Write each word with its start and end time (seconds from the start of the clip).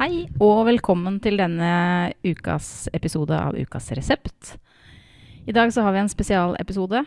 Hei 0.00 0.30
og 0.40 0.62
velkommen 0.64 1.18
til 1.20 1.34
denne 1.36 1.70
ukas 2.24 2.86
episode 2.96 3.36
av 3.36 3.52
Ukas 3.52 3.90
resept. 3.92 4.54
I 5.44 5.52
dag 5.52 5.68
så 5.76 5.84
har 5.84 5.92
vi 5.92 6.00
en 6.00 6.08
spesialepisode. 6.08 7.02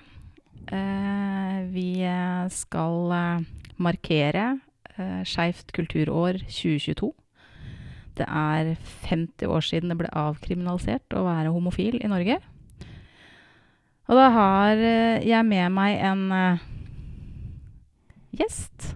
Eh, 0.78 1.56
vi 1.74 1.88
eh, 2.06 2.44
skal 2.54 3.16
eh, 3.18 3.48
markere 3.82 4.46
Skeivt 5.26 5.74
kulturår 5.74 6.38
2022. 6.46 7.10
Det 8.21 8.29
er 8.29 8.75
50 9.10 9.50
år 9.50 9.66
siden 9.66 9.89
det 9.89 9.98
ble 10.04 10.14
avkriminalisert 10.14 11.18
å 11.18 11.25
være 11.25 11.57
homofil 11.57 11.98
i 11.98 12.14
Norge. 12.14 12.38
Og 14.05 14.21
da 14.21 14.32
har 14.38 14.86
jeg 15.25 15.50
med 15.50 15.80
meg 15.82 15.98
en 15.98 16.28
gjest 18.38 18.91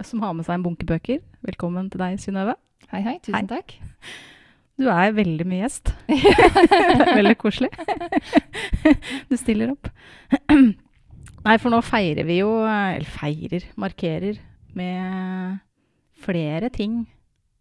som 0.00 0.24
har 0.24 0.32
med 0.32 0.48
seg 0.48 0.56
en 0.56 0.70
bunke 0.70 0.88
bøker. 0.88 1.20
Velkommen 1.44 1.92
til 1.92 2.00
deg, 2.00 2.16
Synnøve. 2.16 2.56
Hei, 2.94 3.00
hei. 3.02 3.16
Tusen 3.18 3.34
Hei. 3.34 3.46
takk. 3.50 3.72
Du 4.78 4.86
er 4.86 5.14
veldig 5.16 5.44
mye 5.50 5.64
gjest. 5.64 5.90
veldig 7.18 7.34
koselig. 7.42 7.72
du 9.30 9.34
stiller 9.34 9.72
opp. 9.72 9.88
Nei, 10.54 11.56
for 11.58 11.74
nå 11.74 11.80
feirer 11.82 12.22
vi 12.28 12.36
jo 12.38 12.52
Eller 12.62 13.08
feirer, 13.10 13.66
markerer 13.74 14.38
med 14.78 15.58
flere 16.22 16.70
ting 16.70 17.00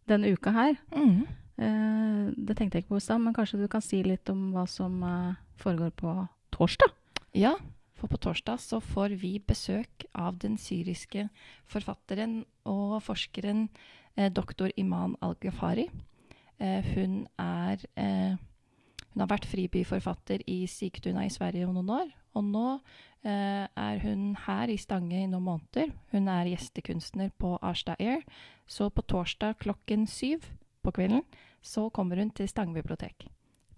denne 0.06 0.36
uka 0.38 0.54
her. 0.54 0.78
Mm. 0.94 1.26
Eh, 1.58 2.30
det 2.38 2.60
tenkte 2.60 2.78
jeg 2.78 2.86
ikke 2.86 2.94
på 2.94 3.02
i 3.02 3.08
stad, 3.08 3.26
men 3.26 3.34
kanskje 3.34 3.64
du 3.64 3.66
kan 3.72 3.82
si 3.82 4.04
litt 4.06 4.30
om 4.30 4.52
hva 4.54 4.68
som 4.70 5.02
eh, 5.02 5.42
foregår 5.66 5.96
på 5.98 6.14
torsdag? 6.54 6.94
Ja, 7.34 7.56
for 7.98 8.14
på 8.14 8.22
torsdag 8.22 8.62
så 8.62 8.78
får 8.86 9.18
vi 9.18 9.40
besøk 9.42 10.06
av 10.14 10.38
den 10.46 10.62
syriske 10.62 11.26
forfatteren 11.74 12.44
og 12.70 13.00
forskeren 13.02 13.66
doktor 14.16 14.72
Iman 14.78 15.16
al-Ghafari. 15.22 15.88
Eh, 16.60 16.84
hun 16.96 17.28
er 17.40 17.78
eh, 17.98 18.36
Hun 19.14 19.22
har 19.22 19.28
vært 19.30 19.46
fribyforfatter 19.46 20.42
i 20.50 20.66
Sigtuna 20.66 21.22
i 21.26 21.30
Sverige 21.30 21.68
om 21.68 21.76
noen 21.76 21.90
år. 21.94 22.08
Og 22.34 22.44
nå 22.48 22.80
eh, 23.24 23.68
er 23.78 24.00
hun 24.02 24.36
her 24.48 24.72
i 24.74 24.78
Stange 24.82 25.20
i 25.20 25.28
noen 25.30 25.46
måneder. 25.46 25.92
Hun 26.12 26.28
er 26.34 26.50
gjestekunstner 26.50 27.30
på 27.38 27.52
Arstad 27.62 28.02
Air. 28.02 28.24
Så 28.66 28.90
på 28.90 29.04
torsdag 29.06 29.60
klokken 29.62 30.08
syv 30.10 30.48
på 30.82 30.92
kvelden 30.98 31.22
så 31.62 31.90
kommer 31.94 32.18
hun 32.18 32.32
til 32.34 32.50
Stange 32.50 32.74
bibliotek. 32.74 33.28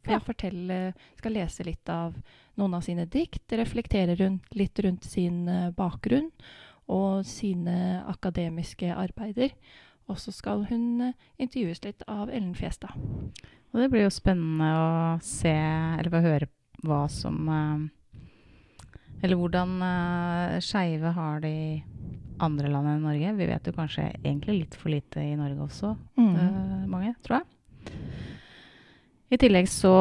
For 0.05 0.13
Ja. 0.13 0.19
å 0.19 0.23
fortelle, 0.23 0.93
skal 1.17 1.33
lese 1.33 1.65
litt 1.65 1.89
av 1.89 2.15
noen 2.55 2.73
av 2.73 2.83
sine 2.85 3.05
dikt, 3.05 3.51
reflektere 3.51 4.15
rundt, 4.15 4.55
litt 4.55 4.79
rundt 4.79 5.03
sin 5.03 5.47
eh, 5.49 5.71
bakgrunn 5.71 6.31
og 6.87 7.25
sine 7.25 8.05
akademiske 8.07 8.87
arbeider. 8.95 9.49
Og 10.11 10.19
så 10.21 10.33
skal 10.35 10.65
hun 10.69 11.01
eh, 11.01 11.17
intervjues 11.41 11.81
litt 11.85 12.05
av 12.07 12.29
Ellen 12.29 12.53
Fjestad. 12.57 12.93
Og 12.95 13.81
det 13.81 13.89
blir 13.91 14.05
jo 14.05 14.13
spennende 14.13 14.69
å 14.77 14.89
se, 15.25 15.51
eller 15.51 16.13
få 16.13 16.23
høre 16.23 16.49
hva 16.85 17.05
som 17.11 17.49
eh, 17.49 18.21
Eller 19.23 19.39
hvordan 19.39 19.79
uh, 19.81 20.59
skeive 20.61 21.11
har 21.15 21.39
det 21.41 21.49
i 21.49 21.69
andre 22.43 22.69
land 22.69 22.89
enn 22.91 23.05
Norge. 23.07 23.33
Vi 23.37 23.47
vet 23.49 23.67
jo 23.67 23.73
kanskje 23.75 24.09
egentlig 24.21 24.59
litt 24.59 24.75
for 24.77 24.91
lite 24.93 25.23
i 25.23 25.35
Norge 25.39 25.65
også, 25.65 25.95
eh, 26.19 26.83
mange, 26.91 27.15
tror 27.25 27.39
jeg. 27.39 27.95
I 29.33 29.39
tillegg 29.41 29.67
så 29.71 29.91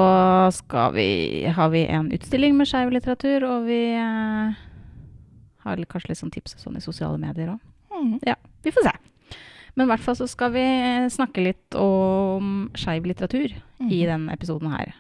vi, 0.93 1.07
har 1.47 1.71
vi 1.73 1.87
en 1.87 2.11
utstilling 2.13 2.59
med 2.59 2.69
skeiv 2.69 2.93
litteratur, 2.93 3.47
og 3.49 3.65
vi 3.71 3.81
eh, 3.97 4.61
har 5.65 5.87
kanskje 5.89 6.13
litt 6.13 6.21
sånn 6.21 6.35
tips 6.35 6.59
sånn 6.61 6.77
i 6.77 6.85
sosiale 6.85 7.19
medier 7.23 7.55
òg. 7.55 7.63
Mm. 7.95 8.19
Vi 8.67 8.75
får 8.75 8.91
se. 8.91 8.95
Men 9.77 9.86
i 9.86 9.91
hvert 9.91 10.00
fall 10.05 10.17
så 10.17 10.27
skal 10.30 10.53
vi 10.55 10.64
snakke 11.11 11.42
litt 11.42 11.75
om 11.75 12.70
skeiv 12.75 13.05
litteratur 13.11 13.50
i 13.50 13.84
Mhm. 13.84 14.06
denne 14.06 14.33
episoden 14.33 14.70
her. 14.70 14.94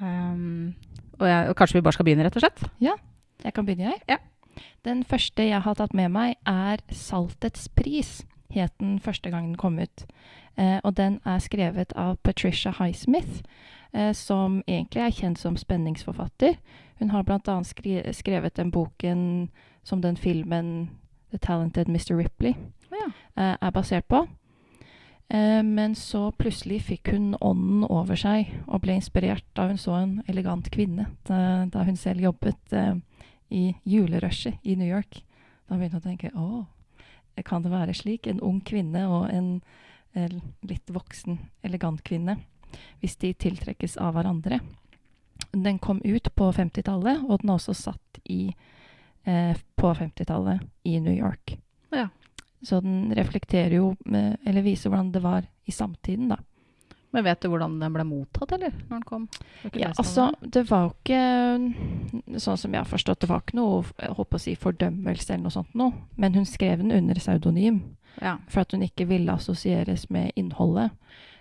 Um, 0.00 0.74
og, 1.18 1.26
jeg, 1.26 1.48
og 1.48 1.56
kanskje 1.56 1.74
vi 1.74 1.80
bare 1.80 1.92
skal 1.92 2.04
begynne, 2.04 2.24
rett 2.24 2.36
og 2.36 2.42
slett? 2.42 2.70
Ja. 2.80 2.92
Jeg 3.44 3.54
kan 3.54 3.66
begynne, 3.66 3.92
jeg. 3.92 4.02
Ja. 4.08 4.16
Den 4.84 5.04
første 5.04 5.42
jeg 5.48 5.62
har 5.62 5.74
tatt 5.74 5.94
med 5.94 6.10
meg, 6.10 6.36
er 6.46 6.76
'Saltets 6.90 7.68
pris'. 7.68 8.24
Het 8.50 8.70
den 8.80 8.98
første 9.00 9.30
gang 9.30 9.46
den 9.46 9.56
kom 9.56 9.78
ut. 9.78 10.06
Eh, 10.58 10.80
og 10.84 10.94
den 10.96 11.20
er 11.24 11.38
skrevet 11.38 11.92
av 11.96 12.16
Patricia 12.22 12.72
Highsmith, 12.72 13.42
eh, 13.94 14.12
som 14.12 14.62
egentlig 14.68 15.00
er 15.02 15.10
kjent 15.10 15.38
som 15.38 15.56
spenningsforfatter. 15.56 16.56
Hun 16.98 17.10
har 17.10 17.22
bl.a. 17.22 17.62
Skri 17.62 18.02
skrevet 18.12 18.54
den 18.56 18.70
boken 18.70 19.48
som 19.84 20.00
den 20.02 20.16
filmen 20.16 20.90
'The 21.30 21.38
Talented 21.38 21.88
Mr. 21.88 22.16
Ripley' 22.16 22.56
Ja. 22.90 23.10
eh, 23.36 23.56
er 23.60 23.70
basert 23.74 24.08
på. 24.08 24.26
Eh, 25.28 25.62
men 25.62 25.94
så 25.94 26.32
plutselig 26.32 26.82
fikk 26.88 27.12
hun 27.14 27.34
ånden 27.40 27.84
over 27.86 28.18
seg 28.18 28.50
og 28.66 28.82
ble 28.82 28.98
inspirert 28.98 29.46
da 29.54 29.68
hun 29.70 29.78
så 29.78 29.94
en 30.00 30.16
elegant 30.26 30.66
kvinne 30.74 31.06
da, 31.28 31.66
da 31.70 31.84
hun 31.86 31.96
selv 31.96 32.24
jobbet 32.24 32.74
eh, 32.74 32.96
i 33.50 33.74
julerushet 33.84 34.58
i 34.62 34.74
New 34.76 34.88
York. 34.88 35.22
Da 35.68 35.78
begynte 35.78 36.00
hun 36.00 36.02
å 36.02 36.08
tenke 36.08 36.32
å, 36.34 36.48
kan 37.46 37.62
det 37.62 37.70
være 37.72 37.94
slik? 37.94 38.26
En 38.26 38.42
ung 38.42 38.60
kvinne 38.66 39.06
og 39.08 39.30
en 39.30 39.60
eh, 40.14 40.30
litt 40.66 40.90
voksen, 40.90 41.38
elegant 41.62 42.02
kvinne. 42.06 42.40
Hvis 43.00 43.16
de 43.22 43.32
tiltrekkes 43.34 43.96
av 43.98 44.14
hverandre. 44.14 44.60
Den 45.50 45.80
kom 45.82 45.98
ut 46.04 46.28
på 46.36 46.50
50-tallet, 46.54 47.24
og 47.26 47.40
den 47.42 47.50
er 47.50 47.56
også 47.58 47.74
satt 47.74 48.20
i, 48.30 48.52
eh, 49.26 49.56
på 49.78 49.94
50-tallet 49.98 50.62
i 50.86 50.98
New 51.02 51.14
York. 51.14 51.56
Ja. 51.94 52.08
Så 52.62 52.80
den 52.84 53.12
reflekterer 53.16 53.72
jo, 53.78 53.96
eh, 54.12 54.34
eller 54.46 54.62
viser 54.62 54.90
hvordan 54.90 55.12
det 55.12 55.22
var 55.24 55.46
i 55.64 55.72
samtiden, 55.72 56.28
da. 56.28 56.36
Men 57.12 57.24
vet 57.24 57.40
du 57.42 57.48
hvordan 57.50 57.78
den 57.80 57.94
ble 57.94 58.04
mottatt, 58.06 58.52
eller? 58.54 58.70
Når 58.86 58.90
den 59.00 59.02
kom? 59.02 59.24
Ja, 59.74 59.88
altså, 59.98 60.28
det? 60.40 60.50
det 60.54 60.62
var 60.70 60.84
jo 60.84 60.92
ikke 61.00 62.38
Sånn 62.38 62.58
som 62.60 62.72
jeg 62.74 62.78
har 62.84 62.86
forstått, 62.86 63.20
det 63.24 63.28
var 63.30 63.40
ikke 63.42 63.56
noe 63.58 63.80
jeg 63.98 64.14
håper 64.14 64.38
å 64.38 64.42
si, 64.44 64.54
fordømmelse 64.54 65.32
eller 65.34 65.42
noe 65.48 65.54
sånt 65.56 65.74
noe. 65.74 65.92
Men 66.16 66.36
hun 66.38 66.46
skrev 66.46 66.78
den 66.84 66.92
under 66.94 67.18
pseudonym, 67.18 67.80
Ja. 68.20 68.36
for 68.48 68.60
at 68.60 68.72
hun 68.72 68.82
ikke 68.82 69.08
ville 69.08 69.32
assosieres 69.32 70.08
med 70.10 70.32
innholdet. 70.36 70.90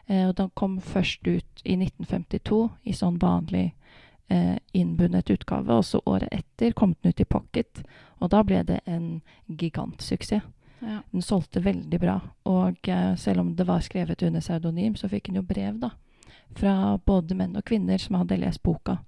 Eh, 0.07 0.27
og 0.27 0.35
den 0.35 0.49
kom 0.55 0.79
først 0.81 1.27
ut 1.27 1.61
i 1.65 1.75
1952 1.75 2.71
i 2.85 2.93
sånn 2.93 3.19
vanlig 3.21 3.73
eh, 4.29 4.57
innbundet 4.73 5.29
utgave, 5.29 5.69
og 5.69 5.83
så 5.85 6.01
året 6.05 6.29
etter 6.31 6.73
kom 6.73 6.95
den 7.01 7.09
ut 7.13 7.21
i 7.21 7.25
pocket. 7.25 7.83
Og 8.21 8.29
da 8.33 8.41
ble 8.43 8.63
det 8.63 8.79
en 8.85 9.21
gigantsuksess. 9.47 10.41
Ja. 10.79 11.01
Den 11.11 11.21
solgte 11.25 11.63
veldig 11.63 11.99
bra. 11.99 12.19
Og 12.49 12.87
uh, 12.87 13.15
selv 13.17 13.43
om 13.43 13.55
det 13.55 13.67
var 13.67 13.83
skrevet 13.85 14.23
under 14.23 14.43
pseudonym, 14.43 14.95
så 14.95 15.09
fikk 15.11 15.29
hun 15.29 15.41
jo 15.41 15.45
brev 15.47 15.79
da, 15.81 15.91
fra 16.57 16.97
både 17.05 17.35
menn 17.35 17.57
og 17.57 17.65
kvinner 17.67 18.01
som 18.01 18.19
hadde 18.19 18.39
lest 18.39 18.63
boka. 18.63 18.99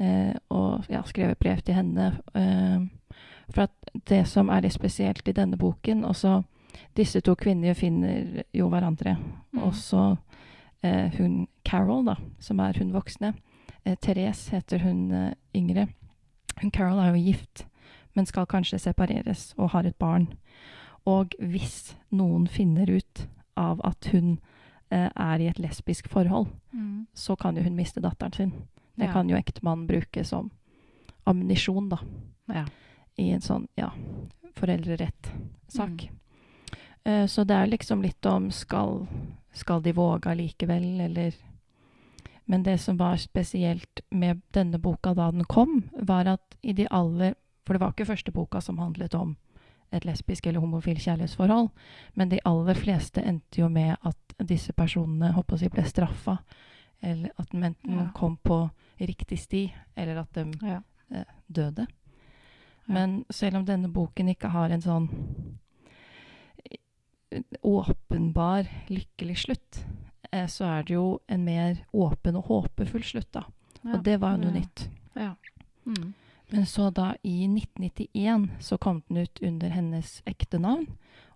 Uh, 0.00 0.32
og 0.48 0.88
ja, 0.88 1.02
skrevet 1.06 1.38
brev 1.38 1.60
til 1.64 1.76
henne. 1.76 2.12
Uh, 2.34 2.86
for 3.50 3.66
at 3.66 3.94
det 4.08 4.22
som 4.30 4.48
er 4.48 4.62
litt 4.64 4.76
spesielt 4.76 5.26
i 5.28 5.36
denne 5.36 5.58
boken 5.58 6.04
også, 6.06 6.40
Disse 6.94 7.20
to 7.20 7.34
kvinnene 7.34 7.74
finner 7.74 8.44
jo 8.54 8.68
hverandre. 8.70 9.16
Mm. 9.50 9.62
Og 9.66 9.74
så 9.74 10.16
eh, 10.86 11.10
hun 11.16 11.48
Carol, 11.66 12.04
da, 12.06 12.14
som 12.38 12.60
er 12.62 12.78
hun 12.78 12.92
voksne. 12.94 13.32
Therese 14.04 14.52
heter 14.54 14.84
hun 14.84 15.32
yngre. 15.56 15.88
Hun 16.60 16.70
Carol 16.70 17.00
er 17.02 17.14
jo 17.14 17.24
gift, 17.24 17.64
men 18.14 18.26
skal 18.28 18.46
kanskje 18.46 18.78
separeres 18.78 19.50
og 19.56 19.72
har 19.74 19.88
et 19.88 19.96
barn. 19.98 20.28
Og 21.06 21.34
hvis 21.38 21.94
noen 22.12 22.46
finner 22.48 22.90
ut 22.90 23.26
av 23.56 23.80
at 23.84 24.04
hun 24.12 24.38
eh, 24.90 25.08
er 25.16 25.38
i 25.40 25.46
et 25.48 25.58
lesbisk 25.58 26.08
forhold, 26.08 26.48
Mm. 26.72 27.06
så 27.14 27.36
kan 27.38 27.56
jo 27.56 27.62
hun 27.62 27.76
miste 27.76 28.00
datteren 28.00 28.32
sin. 28.32 28.50
Det 28.96 29.06
Ja. 29.06 29.12
kan 29.12 29.28
jo 29.28 29.36
ektemannen 29.36 29.86
bruke 29.86 30.24
som 30.24 30.50
ammunisjon, 31.26 31.88
da, 31.88 31.98
Ja. 32.48 32.64
i 33.18 33.30
en 33.30 33.40
sånn, 33.40 33.66
ja, 33.76 33.90
foreldrerett-sak. 34.54 35.88
Mm. 36.10 36.16
Eh, 37.04 37.26
så 37.26 37.44
det 37.46 37.54
er 37.56 37.66
liksom 37.66 38.02
litt 38.02 38.26
om 38.26 38.50
skal, 38.50 39.06
skal 39.52 39.80
de 39.80 39.92
våge 39.92 40.26
allikevel, 40.30 41.00
eller 41.00 41.32
Men 42.46 42.62
det 42.64 42.80
som 42.80 42.96
var 42.96 43.14
spesielt 43.16 44.00
med 44.10 44.42
denne 44.52 44.78
boka 44.80 45.14
da 45.14 45.30
den 45.30 45.44
kom, 45.44 45.88
var 46.02 46.26
at 46.26 46.56
i 46.64 46.72
de 46.72 46.86
aller 46.90 47.34
For 47.64 47.74
det 47.74 47.80
var 47.80 47.92
ikke 47.92 48.06
første 48.06 48.32
boka 48.32 48.60
som 48.60 48.78
handlet 48.78 49.14
om 49.14 49.36
et 49.92 50.04
lesbisk 50.04 50.46
eller 50.46 50.60
homofil 50.60 50.96
kjærlighetsforhold, 50.96 51.68
men 52.14 52.28
de 52.28 52.38
aller 52.44 52.74
fleste 52.74 53.22
endte 53.26 53.60
jo 53.60 53.68
med 53.68 53.96
at 54.06 54.34
disse 54.46 54.72
personene 54.72 55.32
håper 55.32 55.56
si, 55.58 55.68
ble 55.68 55.82
straffa, 55.84 56.38
eller 57.02 57.30
at 57.38 57.50
de 57.50 57.62
enten 57.62 57.98
Ja. 57.98 58.10
kom 58.14 58.36
på 58.44 58.70
riktig 59.00 59.38
sti, 59.38 59.72
eller 59.96 60.20
at 60.20 60.32
de 60.32 60.52
Ja. 60.62 60.80
eh, 61.12 61.24
døde. 61.52 61.86
Men 62.86 63.24
selv 63.30 63.56
om 63.56 63.64
denne 63.64 63.88
boken 63.92 64.28
ikke 64.28 64.48
har 64.50 64.70
en 64.70 64.80
sånn 64.80 65.08
åpenbar 67.62 68.66
lykkelig 68.88 69.36
slutt, 69.44 69.84
eh, 70.32 70.46
så 70.46 70.64
er 70.64 70.82
det 70.82 70.94
jo 70.94 71.20
en 71.28 71.44
mer 71.44 71.84
åpen 71.94 72.36
og 72.36 72.44
håpefull 72.50 73.04
slutt, 73.06 73.30
da. 73.32 73.44
Ja. 73.84 73.94
Og 73.96 74.02
det 74.04 74.18
var 74.20 74.36
jo 74.36 74.44
noe 74.44 74.52
nytt. 74.60 74.88
Ja. 76.50 76.56
Men 76.56 76.66
så 76.66 76.90
da 76.90 77.14
i 77.22 77.44
1991 77.46 78.48
så 78.60 78.78
kom 78.78 79.02
den 79.08 79.16
ut 79.24 79.38
under 79.42 79.68
hennes 79.70 80.22
ekte 80.26 80.58
navn, 80.58 80.86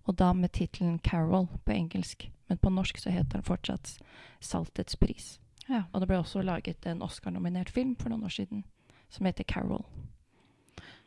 og 0.05 0.15
da 0.19 0.33
med 0.33 0.51
tittelen 0.51 0.99
Carol 0.99 1.47
på 1.65 1.71
engelsk. 1.73 2.29
Men 2.49 2.57
på 2.61 2.69
norsk 2.69 2.97
så 3.01 3.09
heter 3.09 3.39
den 3.39 3.43
fortsatt 3.47 3.97
'Saltets 4.41 4.95
pris'. 4.95 5.39
Ja. 5.67 5.83
Og 5.93 6.01
det 6.01 6.07
ble 6.07 6.17
også 6.19 6.43
laget 6.43 6.85
en 6.85 7.01
Oscar-nominert 7.01 7.69
film 7.69 7.95
for 7.95 8.09
noen 8.09 8.23
år 8.23 8.29
siden 8.35 8.63
som 9.09 9.25
heter 9.25 9.43
'Carol'. 9.43 9.85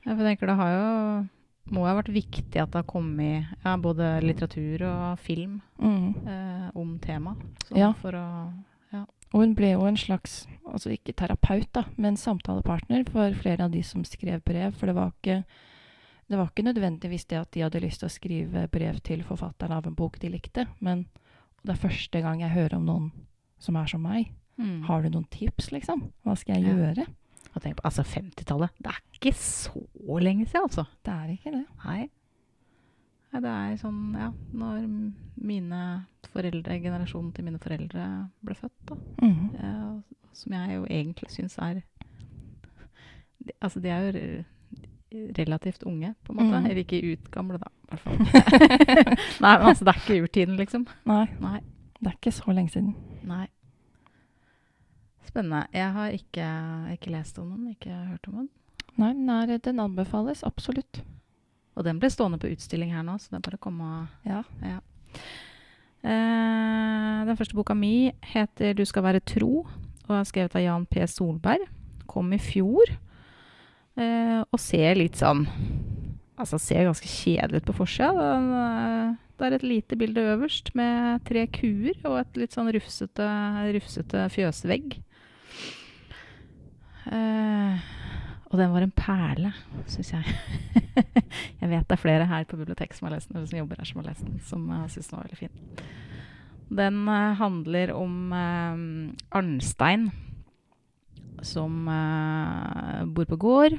Ja, 0.07 0.15
for 0.15 0.23
jeg 0.25 0.39
tenker 0.39 0.47
det 0.47 0.57
har 0.57 0.71
jo 0.73 1.29
må 1.71 1.85
ha 1.85 1.95
vært 2.01 2.09
viktig 2.15 2.57
at 2.57 2.71
det 2.73 2.75
har 2.75 2.83
kommet 2.83 3.45
ja, 3.65 3.77
både 3.77 4.21
litteratur 4.23 4.83
og 4.89 5.19
film 5.19 5.61
Mm. 5.79 6.15
eh, 6.27 6.71
om 6.75 6.99
temaet. 6.99 7.37
Ja. 7.77 7.93
For 7.93 8.13
å 8.13 8.55
Og 9.35 9.41
hun 9.43 9.55
ble 9.55 9.75
jo 9.75 9.83
en 9.85 9.97
slags, 10.01 10.47
altså 10.67 10.91
ikke 10.95 11.13
terapeut, 11.13 11.69
da, 11.77 11.83
men 12.01 12.17
samtalepartner 12.17 13.05
for 13.11 13.35
flere 13.37 13.65
av 13.67 13.71
de 13.75 13.83
som 13.85 14.05
skrev 14.05 14.41
brev. 14.45 14.73
For 14.79 14.87
det 14.89 14.95
var 14.97 15.13
ikke, 15.13 15.45
det 16.29 16.39
var 16.39 16.49
ikke 16.49 16.65
nødvendigvis 16.65 17.27
det 17.29 17.39
at 17.43 17.51
de 17.53 17.61
hadde 17.67 17.83
lyst 17.85 18.01
til 18.01 18.09
å 18.09 18.15
skrive 18.15 18.67
brev 18.73 19.01
til 19.05 19.23
forfatteren 19.23 19.73
av 19.77 19.87
en 19.87 19.95
bok 19.99 20.19
de 20.23 20.29
likte, 20.33 20.67
men 20.81 21.07
det 21.65 21.75
er 21.75 21.83
første 21.89 22.21
gang 22.25 22.41
jeg 22.41 22.55
hører 22.55 22.77
om 22.79 22.87
noen 22.89 23.11
som 23.61 23.77
er 23.77 23.87
som 23.91 24.01
meg. 24.03 24.31
mm. 24.59 24.83
Har 24.89 25.03
du 25.03 25.11
noen 25.11 25.27
tips, 25.31 25.71
liksom? 25.73 26.11
Hva 26.25 26.37
skal 26.39 26.57
jeg 26.63 26.65
Ja. 26.71 26.77
gjøre? 26.77 27.07
Og 27.57 27.63
tenk 27.63 27.77
på, 27.77 27.85
altså 27.85 28.03
50-tallet, 28.05 28.71
det 28.79 28.87
er 28.93 29.01
ikke 29.15 29.33
så 29.35 29.83
lenge 30.21 30.47
siden, 30.47 30.63
altså. 30.69 30.85
Det 31.05 31.13
er 31.13 31.29
ikke 31.35 31.51
det. 31.53 31.65
Nei. 31.85 32.09
Det 33.33 33.45
er 33.45 33.75
sånn, 33.77 34.15
ja, 34.17 34.31
når 34.57 34.87
mine 35.37 35.81
foreldre, 36.33 36.79
generasjonen 36.83 37.33
til 37.37 37.45
mine 37.45 37.59
foreldre 37.63 38.05
ble 38.45 38.55
født, 38.57 38.79
da. 38.89 38.95
Mhm. 39.23 39.51
eh, 39.57 40.01
som 40.39 40.53
jeg 40.55 40.77
jo 40.77 40.85
egentlig 40.87 41.31
syns 41.35 41.59
er 41.59 41.75
de, 41.75 41.83
Altså, 43.63 43.81
de 43.81 43.89
er 43.89 44.01
jo 44.05 44.13
re- 44.13 44.45
relativt 45.39 45.83
unge, 45.89 46.15
på 46.25 46.33
en 46.33 46.37
måte. 46.37 46.59
Mm. 46.61 46.67
Eller 46.67 46.83
ikke 46.83 47.13
utgamle, 47.15 47.59
da, 47.59 47.71
i 47.85 47.89
hvert 47.89 48.01
fall. 48.01 48.19
Nei, 49.45 49.53
men 49.59 49.67
altså, 49.71 49.85
det 49.85 49.95
er 49.95 50.01
ikke 50.03 50.23
urtiden, 50.27 50.57
liksom. 50.61 50.85
Nei, 51.09 51.25
Nei. 51.41 51.61
det 52.01 52.07
er 52.11 52.17
ikke 52.19 52.33
så 52.37 52.53
lenge 52.53 52.71
siden. 52.75 52.95
Nei. 53.25 53.47
Spennende. 55.29 55.67
Jeg 55.73 55.93
har 55.93 56.09
ikke, 56.17 56.49
ikke 56.93 57.11
lest 57.11 57.39
om 57.39 57.49
den, 57.55 57.71
ikke 57.73 57.91
hørt 58.11 58.29
om 58.29 58.35
den. 58.43 58.49
Nei, 58.99 59.13
den, 59.15 59.29
er, 59.31 59.57
den 59.65 59.81
anbefales 59.81 60.43
absolutt. 60.45 61.03
Og 61.79 61.87
den 61.87 62.01
ble 62.03 62.11
stående 62.11 62.41
på 62.43 62.51
utstilling 62.51 62.91
her 62.91 63.05
nå, 63.07 63.15
så 63.23 63.31
det 63.31 63.39
er 63.39 63.47
bare 63.47 63.61
å 63.61 63.67
komme 63.69 63.89
og 63.89 64.27
Ja. 64.27 64.43
Eh, 65.99 67.25
den 67.27 67.37
første 67.37 67.55
boka 67.55 67.75
mi 67.75 68.13
heter 68.23 68.75
'Du 68.75 68.85
skal 68.85 69.03
være 69.03 69.21
tro' 69.21 69.67
og 70.09 70.15
er 70.17 70.25
skrevet 70.25 70.55
av 70.57 70.63
Jan 70.63 70.87
P. 70.87 71.07
Solberg. 71.07 71.67
Kom 72.07 72.33
i 72.33 72.39
fjor. 72.39 72.87
Uh, 73.99 74.45
og 74.53 74.61
ser 74.63 74.95
litt 74.95 75.19
sånn 75.19 75.43
Altså 76.39 76.55
ser 76.63 76.85
ganske 76.87 77.09
kjedelig 77.11 77.65
ut 77.65 77.67
på 77.67 77.75
forsida. 77.81 78.27
Eh, 78.39 79.15
Det 79.39 79.47
er 79.47 79.55
et 79.55 79.63
lite 79.63 79.97
bilde 79.99 80.23
øverst 80.23 80.75
med 80.75 81.25
tre 81.25 81.47
kuer 81.47 81.95
og 82.05 82.21
et 82.21 82.37
litt 82.37 82.55
sånn 82.55 82.71
rufsete, 82.75 83.27
rufsete 83.75 84.25
fjøsvegg. 84.35 84.97
Eh, 88.49 88.53
og 88.53 88.59
den 88.61 88.73
var 88.73 88.85
en 88.85 88.95
perle, 88.97 89.53
syns 89.87 90.13
jeg. 90.15 90.37
jeg 91.61 91.69
vet 91.69 91.89
det 91.89 91.97
er 91.97 92.01
flere 92.01 92.29
her 92.31 92.47
på 92.49 92.57
biblioteket 92.57 92.97
som 92.97 93.09
har 93.09 93.17
lest 93.17 93.29
den, 93.29 93.37
eller 93.37 93.51
som 93.51 93.61
jobber 93.61 93.83
her 93.83 93.91
som 93.91 94.01
har 94.01 94.09
lest 94.09 94.25
den, 94.25 94.41
som 94.41 94.71
uh, 94.73 94.87
syns 94.89 95.11
den 95.11 95.19
var 95.19 95.29
veldig 95.29 95.43
fin. 95.43 95.85
Den 96.69 97.05
uh, 97.09 97.37
handler 97.39 97.93
om 97.97 98.33
uh, 98.33 99.37
Arnstein, 99.37 100.11
som 101.45 101.87
uh, 101.89 103.05
bor 103.05 103.29
på 103.29 103.41
gård. 103.41 103.79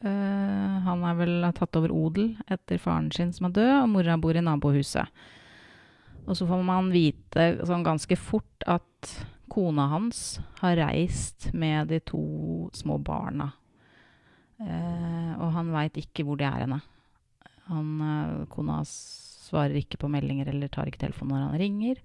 Eh, 0.00 0.76
han 0.86 1.02
er 1.04 1.16
vel 1.18 1.42
tatt 1.52 1.76
over 1.76 1.92
odel 1.92 2.30
etter 2.48 2.80
faren 2.80 3.10
sin 3.12 3.34
som 3.36 3.50
er 3.50 3.56
død, 3.58 3.74
og 3.82 3.90
mora 3.92 4.16
bor 4.20 4.36
i 4.36 4.44
nabohuset. 4.44 5.10
Og 6.24 6.36
så 6.38 6.46
får 6.48 6.62
man 6.64 6.88
vite 6.92 7.50
sånn 7.68 7.84
ganske 7.84 8.16
fort 8.16 8.64
at 8.68 9.10
kona 9.50 9.88
hans 9.90 10.38
har 10.60 10.78
reist 10.78 11.50
med 11.52 11.90
de 11.92 11.98
to 12.06 12.70
små 12.76 12.96
barna. 13.02 13.50
Eh, 14.60 15.32
og 15.40 15.52
han 15.56 15.70
veit 15.72 15.96
ikke 16.00 16.24
hvor 16.26 16.40
de 16.40 16.46
er 16.48 16.64
henne. 16.66 16.80
Han, 17.70 17.92
eh, 18.04 18.48
kona 18.52 18.80
svarer 18.86 19.78
ikke 19.80 20.00
på 20.00 20.10
meldinger 20.12 20.50
eller 20.52 20.70
tar 20.72 20.90
ikke 20.90 21.06
telefonen 21.06 21.36
når 21.36 21.46
han 21.46 21.62
ringer. 21.62 22.02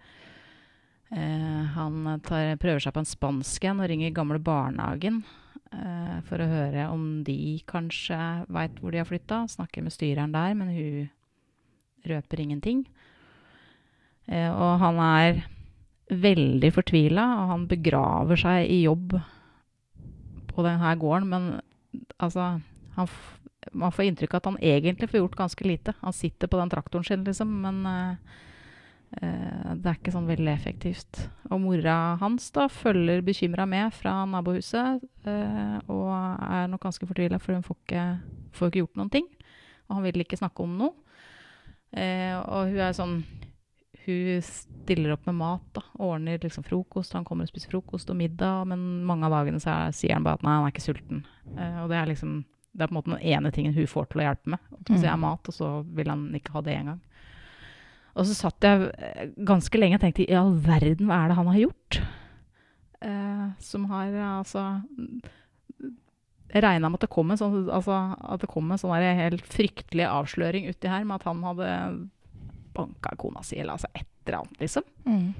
Eh, 1.14 1.64
han 1.76 2.22
tar, 2.26 2.56
prøver 2.62 2.82
seg 2.82 2.96
på 2.96 3.04
en 3.04 3.10
spansk 3.10 3.68
en 3.70 3.84
og 3.84 3.90
ringer 3.92 4.16
gamle 4.16 4.40
barnehagen 4.42 5.22
eh, 5.70 6.18
for 6.26 6.42
å 6.42 6.50
høre 6.50 6.88
om 6.94 7.24
de 7.28 7.60
kanskje 7.70 8.18
veit 8.54 8.80
hvor 8.82 8.96
de 8.96 9.04
har 9.04 9.10
flytta. 9.10 9.44
Snakker 9.52 9.86
med 9.86 9.94
styreren 9.94 10.34
der, 10.36 10.56
men 10.58 10.72
hun 10.74 11.12
røper 12.10 12.42
ingenting. 12.42 12.86
Eh, 14.26 14.50
og 14.50 14.80
han 14.82 15.02
er 15.04 15.44
veldig 16.10 16.72
fortvila, 16.74 17.24
og 17.42 17.54
han 17.54 17.70
begraver 17.70 18.40
seg 18.40 18.70
i 18.70 18.84
jobb 18.86 19.18
på 20.52 20.66
denne 20.66 20.92
gården, 21.02 21.30
men 21.30 21.48
altså 22.18 22.56
han 22.96 23.10
Man 23.74 23.92
får 23.92 24.06
inntrykk 24.06 24.36
av 24.36 24.38
at 24.38 24.46
han 24.46 24.58
egentlig 24.62 25.08
får 25.10 25.20
gjort 25.20 25.36
ganske 25.40 25.66
lite. 25.66 25.94
Han 26.02 26.14
sitter 26.14 26.48
på 26.48 26.58
den 26.60 26.70
traktoren 26.70 27.04
sin, 27.04 27.24
liksom, 27.26 27.50
men 27.64 27.80
uh, 27.90 28.36
uh, 29.24 29.72
det 29.74 29.90
er 29.90 29.98
ikke 29.98 30.14
sånn 30.14 30.30
veldig 30.30 30.52
effektivt. 30.52 31.24
Og 31.50 31.64
mora 31.64 31.96
hans 32.22 32.52
da 32.54 32.68
følger 32.70 33.24
bekymra 33.26 33.66
med 33.66 33.90
fra 33.98 34.14
nabohuset, 34.30 35.02
uh, 35.26 35.80
og 35.90 36.12
er 36.46 36.70
nok 36.70 36.86
ganske 36.86 37.10
fortvila, 37.10 37.42
for 37.42 37.58
hun 37.58 37.66
får 37.66 37.80
ikke, 37.82 38.06
får 38.54 38.70
ikke 38.70 38.84
gjort 38.84 39.02
noen 39.02 39.12
ting. 39.18 39.28
Og 39.90 39.98
han 39.98 40.06
vil 40.06 40.22
ikke 40.22 40.40
snakke 40.40 40.62
om 40.62 40.78
noe. 40.84 40.94
Og 41.96 42.70
hun 42.70 42.80
er 42.86 42.94
sånn 42.94 43.18
Hun 44.06 44.42
stiller 44.46 45.16
opp 45.16 45.26
med 45.26 45.38
mat, 45.40 45.64
da. 45.74 45.82
Ordner 46.04 46.42
liksom 46.42 46.66
frokost. 46.66 47.16
Han 47.18 47.26
kommer 47.26 47.48
og 47.48 47.50
spiser 47.50 47.72
frokost 47.74 48.12
og 48.14 48.20
middag, 48.20 48.68
men 48.70 49.06
mange 49.08 49.26
av 49.26 49.34
dagene 49.34 49.62
så 49.62 49.72
er, 49.74 49.96
sier 49.98 50.14
han 50.14 50.26
bare 50.26 50.38
at 50.38 50.46
nei, 50.46 50.58
han 50.60 50.68
er 50.68 50.76
ikke 50.76 50.86
sulten. 50.86 51.24
Uh, 51.56 51.80
og 51.86 51.90
det 51.90 51.98
er 51.98 52.12
liksom 52.12 52.44
det 52.76 52.84
er 52.84 52.90
på 52.90 52.92
en 52.92 52.98
måte 52.98 53.14
den 53.14 53.24
ene 53.32 53.52
tingen 53.56 53.76
hun 53.76 53.88
får 53.88 54.10
til 54.12 54.20
å 54.20 54.26
hjelpe 54.26 54.52
med. 54.52 54.72
Hvis 54.90 55.06
jeg 55.06 55.08
har 55.08 55.20
mat, 55.22 55.48
og 55.48 55.56
så 55.56 55.70
vil 55.96 56.10
han 56.12 56.26
ikke 56.36 56.58
ha 56.58 56.62
det 56.66 56.74
engang. 56.76 57.00
Og 58.16 58.28
så 58.28 58.36
satt 58.36 58.68
jeg 58.68 58.90
eh, 59.00 59.30
ganske 59.48 59.80
lenge 59.80 59.96
og 59.96 60.04
tenkte 60.04 60.26
i 60.26 60.36
all 60.36 60.52
verden, 60.64 61.08
hva 61.08 61.22
er 61.22 61.32
det 61.32 61.38
han 61.40 61.50
har 61.52 61.62
gjort? 61.62 62.00
Uh, 63.06 63.48
som 63.62 63.86
har 63.92 64.12
altså 64.18 64.62
Jeg 66.50 66.64
regna 66.64 66.90
med 66.90 66.98
at 66.98 67.06
det 67.06 67.12
kom 67.14 67.32
en 67.32 67.40
sånn, 67.40 67.56
altså, 67.70 68.50
kom 68.52 68.72
en 68.72 68.82
sånn 68.82 68.96
helt 69.20 69.48
fryktelig 69.48 70.08
avsløring 70.10 70.68
uti 70.68 70.92
her 70.92 71.08
med 71.08 71.20
at 71.20 71.28
han 71.30 71.44
hadde 71.48 71.72
banka 72.76 73.16
kona 73.20 73.44
si, 73.46 73.58
eller 73.60 73.78
altså 73.78 73.90
et 73.94 74.08
eller 74.26 74.42
annet, 74.42 74.60
liksom. 74.62 74.86
Mm. 75.06 75.34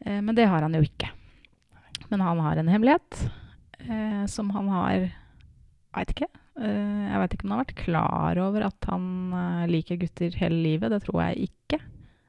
Eh, 0.00 0.20
men 0.22 0.34
det 0.38 0.48
har 0.50 0.62
han 0.62 0.76
jo 0.76 0.82
ikke. 0.84 1.10
Men 2.08 2.22
han 2.22 2.40
har 2.44 2.56
en 2.60 2.70
hemmelighet 2.70 3.22
eh, 3.78 4.26
som 4.30 4.50
han 4.54 4.68
har 4.72 5.08
Veit 5.96 6.10
ikke. 6.12 6.26
Eh, 6.60 7.04
jeg 7.08 7.20
veit 7.22 7.34
ikke 7.34 7.46
om 7.46 7.52
han 7.54 7.56
har 7.56 7.64
vært 7.64 7.78
klar 7.78 8.38
over 8.42 8.66
at 8.66 8.88
han 8.90 9.06
eh, 9.32 9.62
liker 9.70 9.96
gutter 10.02 10.34
hele 10.36 10.58
livet. 10.60 10.92
Det 10.92 10.98
tror 11.06 11.22
jeg 11.22 11.48
ikke. 11.48 11.78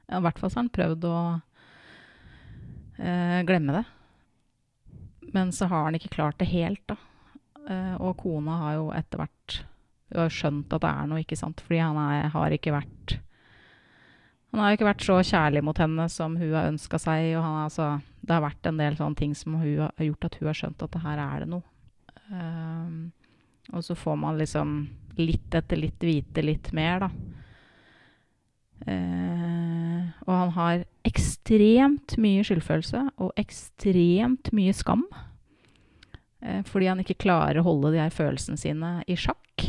I 0.08 0.20
hvert 0.24 0.40
fall 0.40 0.48
så 0.48 0.56
har 0.56 0.64
han 0.64 0.70
prøvd 0.72 1.04
å 1.04 1.18
eh, 2.96 3.42
glemme 3.44 3.76
det. 3.76 3.84
Men 5.36 5.52
så 5.52 5.68
har 5.68 5.84
han 5.84 5.98
ikke 5.98 6.14
klart 6.16 6.40
det 6.40 6.48
helt, 6.48 6.80
da. 6.88 6.96
Eh, 7.68 7.94
og 8.00 8.16
kona 8.22 8.56
har 8.62 8.78
jo 8.78 8.88
etter 8.96 9.20
hvert 9.20 9.58
hun 10.08 10.22
har 10.22 10.32
skjønt 10.32 10.72
at 10.72 10.80
det 10.80 10.90
er 10.90 11.08
noe, 11.10 11.20
ikke 11.20 11.36
sant. 11.36 11.60
Fordi 11.64 11.82
han 11.82 11.98
er, 12.00 12.30
har 12.32 12.54
ikke 12.56 12.72
vært 12.72 13.18
han 14.52 14.62
har 14.62 14.70
jo 14.72 14.78
ikke 14.78 14.88
vært 14.88 15.04
så 15.04 15.18
kjærlig 15.20 15.62
mot 15.66 15.78
henne 15.78 16.06
som 16.12 16.36
hun 16.40 16.54
har 16.56 16.70
ønska 16.70 17.00
seg. 17.02 17.34
og 17.36 17.44
han 17.44 17.56
er 17.58 17.64
altså, 17.66 17.88
Det 18.22 18.34
har 18.34 18.44
vært 18.46 18.68
en 18.70 18.80
del 18.80 18.96
sånne 18.96 19.20
ting 19.20 19.34
som 19.36 19.58
hun 19.60 19.82
har 19.84 20.06
gjort 20.06 20.24
at 20.24 20.38
hun 20.40 20.48
har 20.48 20.56
skjønt 20.56 20.84
at 20.84 20.94
det 20.94 21.02
her 21.04 21.20
er 21.24 21.44
det 21.44 21.50
noe. 21.52 21.66
Um, 22.28 23.12
og 23.72 23.84
så 23.84 23.96
får 23.96 24.16
man 24.20 24.38
liksom 24.40 24.78
litt 25.20 25.54
etter 25.56 25.80
litt 25.80 26.00
vite 26.04 26.44
litt 26.44 26.72
mer, 26.76 27.04
da. 27.04 27.10
Uh, 28.88 30.08
og 30.24 30.32
han 30.32 30.52
har 30.54 30.84
ekstremt 31.08 32.14
mye 32.20 32.44
skyldfølelse 32.46 33.02
og 33.20 33.40
ekstremt 33.40 34.52
mye 34.56 34.72
skam. 34.76 35.04
Uh, 36.40 36.62
fordi 36.64 36.88
han 36.88 37.04
ikke 37.04 37.20
klarer 37.20 37.60
å 37.60 37.66
holde 37.68 37.92
de 37.96 38.00
her 38.00 38.14
følelsene 38.14 38.60
sine 38.60 38.94
i 39.04 39.18
sjakk. 39.18 39.68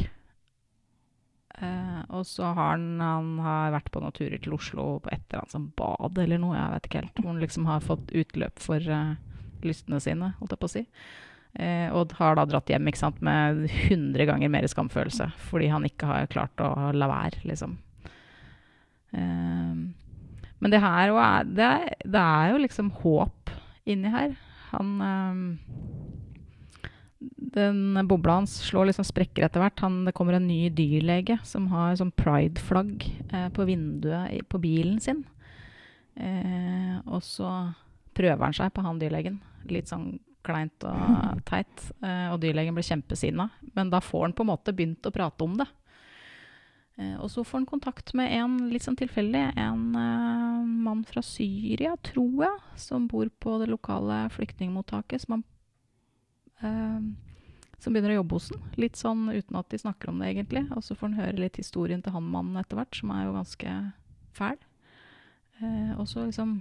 Eh, 1.59 2.01
og 2.15 2.23
så 2.27 2.51
har 2.53 2.75
han, 2.77 3.01
han 3.03 3.31
har 3.43 3.73
vært 3.75 3.89
på 3.91 4.03
noen 4.03 4.15
turer 4.15 4.39
til 4.39 4.55
Oslo 4.55 4.91
på 5.03 5.11
et 5.11 5.23
eller 5.27 5.41
annet 5.41 5.55
sånn 5.55 5.71
bad 5.79 6.21
eller 6.23 6.39
noe, 6.41 6.55
jeg 6.55 6.75
vet 6.75 6.87
ikke 6.87 7.01
helt. 7.01 7.17
Hvor 7.19 7.33
han 7.33 7.41
liksom 7.43 7.67
har 7.69 7.83
fått 7.85 8.13
utløp 8.15 8.63
for 8.63 8.93
uh, 8.93 9.17
lystene 9.65 9.99
sine, 10.03 10.33
holdt 10.39 10.55
jeg 10.55 10.61
på 10.61 10.69
å 10.69 10.73
si. 10.77 10.85
Uh, 11.59 11.89
og 11.97 12.13
har 12.19 12.37
da 12.37 12.45
dratt 12.47 12.69
hjem 12.69 12.87
ikke 12.91 13.01
sant, 13.01 13.19
med 13.25 13.65
100 13.89 14.29
ganger 14.29 14.51
mer 14.53 14.67
skamfølelse 14.69 15.31
fordi 15.49 15.71
han 15.73 15.87
ikke 15.87 16.07
har 16.07 16.31
klart 16.31 16.61
å 16.63 16.91
la 16.95 17.09
være, 17.11 17.43
liksom. 17.49 17.79
Eh, 19.11 19.75
men 20.59 20.73
det 20.73 20.81
her 20.83 21.13
er, 21.15 21.47
det, 21.47 21.65
er, 21.65 21.93
det 22.05 22.21
er 22.21 22.53
jo 22.53 22.61
liksom 22.63 22.91
håp 23.01 23.53
inni 23.89 24.11
her. 24.13 24.35
Han 24.73 24.91
eh, 25.01 25.41
Den 27.19 27.99
bobla 28.07 28.37
hans 28.39 28.53
slår 28.69 28.89
liksom 28.89 29.07
sprekker 29.07 29.43
etter 29.45 29.63
hvert. 29.63 29.81
Han, 29.83 30.05
det 30.07 30.13
kommer 30.15 30.37
en 30.37 30.47
ny 30.47 30.69
dyrlege 30.71 31.39
som 31.47 31.67
har 31.73 31.97
sånn 31.99 32.13
pride-flagg 32.15 33.03
eh, 33.33 33.49
på 33.55 33.67
vinduet 33.67 34.47
på 34.47 34.61
bilen 34.63 35.01
sin. 35.03 35.25
Eh, 36.15 36.95
og 37.03 37.23
så 37.25 37.49
prøver 38.15 38.45
han 38.45 38.55
seg 38.55 38.71
på 38.75 38.85
han 38.85 39.01
dyrlegen. 39.01 39.41
Litt 39.71 39.91
sånn 39.91 40.13
kleint 40.47 40.87
og 40.87 41.43
teit. 41.49 41.89
Eh, 41.99 42.29
og 42.31 42.39
dyrlegen 42.43 42.77
blir 42.77 42.87
kjempesinna. 42.87 43.49
Men 43.75 43.91
da 43.91 43.99
får 44.03 44.29
han 44.29 44.37
på 44.37 44.47
en 44.47 44.53
måte 44.53 44.75
begynt 44.75 45.07
å 45.07 45.15
prate 45.15 45.43
om 45.43 45.59
det. 45.59 45.67
Eh, 46.99 47.15
og 47.19 47.31
så 47.31 47.43
får 47.43 47.61
han 47.61 47.69
kontakt 47.69 48.13
med 48.17 48.33
en 48.35 48.57
litt 48.71 48.83
sånn 48.83 48.99
tilfeldig, 48.99 49.43
en 49.59 49.83
eh, 49.95 50.65
mann 50.87 51.05
fra 51.07 51.23
Syria, 51.23 51.95
tror 52.03 52.43
jeg, 52.43 52.57
som 52.79 53.07
bor 53.11 53.29
på 53.39 53.55
det 53.61 53.69
lokale 53.71 54.25
flyktningmottaket, 54.35 55.23
som 55.23 55.37
han 55.37 55.45
som 56.59 57.93
begynner 57.93 58.11
å 58.11 58.19
jobbe 58.19 58.35
hos 58.35 58.49
den. 58.51 58.63
Litt 58.81 58.99
sånn 58.99 59.29
uten 59.31 59.55
at 59.59 59.69
de 59.71 59.79
snakker 59.79 60.11
om 60.11 60.19
det, 60.19 60.33
egentlig. 60.33 60.65
Og 60.75 60.83
så 60.83 60.95
får 60.97 61.11
han 61.11 61.19
høre 61.21 61.43
litt 61.45 61.59
historien 61.61 62.01
til 62.03 62.15
han 62.15 62.27
mannen 62.27 62.59
etter 62.59 62.79
hvert, 62.79 62.97
som 62.99 63.13
er 63.15 63.25
jo 63.27 63.35
ganske 63.37 63.75
fæl. 64.35 64.57
Eh, 65.59 65.93
og 65.95 66.07
så 66.07 66.25
liksom 66.25 66.57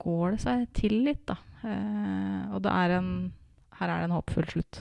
går 0.00 0.34
det 0.36 0.40
seg 0.44 0.66
til 0.76 0.98
litt, 1.06 1.24
da. 1.28 1.38
Eh, 1.64 2.42
og 2.52 2.62
det 2.66 2.74
er 2.74 2.98
en 2.98 3.12
Her 3.78 3.92
er 3.92 4.00
det 4.00 4.08
en 4.08 4.16
håpfull 4.16 4.46
slutt. 4.50 4.80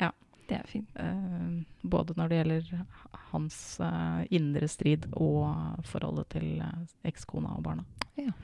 ja, 0.00 0.10
Det 0.48 0.56
er 0.58 0.66
fint. 0.66 0.88
Eh, 0.98 1.64
både 1.82 2.16
når 2.18 2.28
det 2.28 2.38
gjelder 2.40 2.86
hans 3.30 3.80
eh, 3.80 4.26
indre 4.34 4.68
strid 4.68 5.06
og 5.12 5.46
forholdet 5.86 6.28
til 6.34 6.60
eh, 6.60 6.82
ekskona 7.06 7.54
og 7.54 7.62
barna. 7.62 7.84
Ja. 8.18 8.34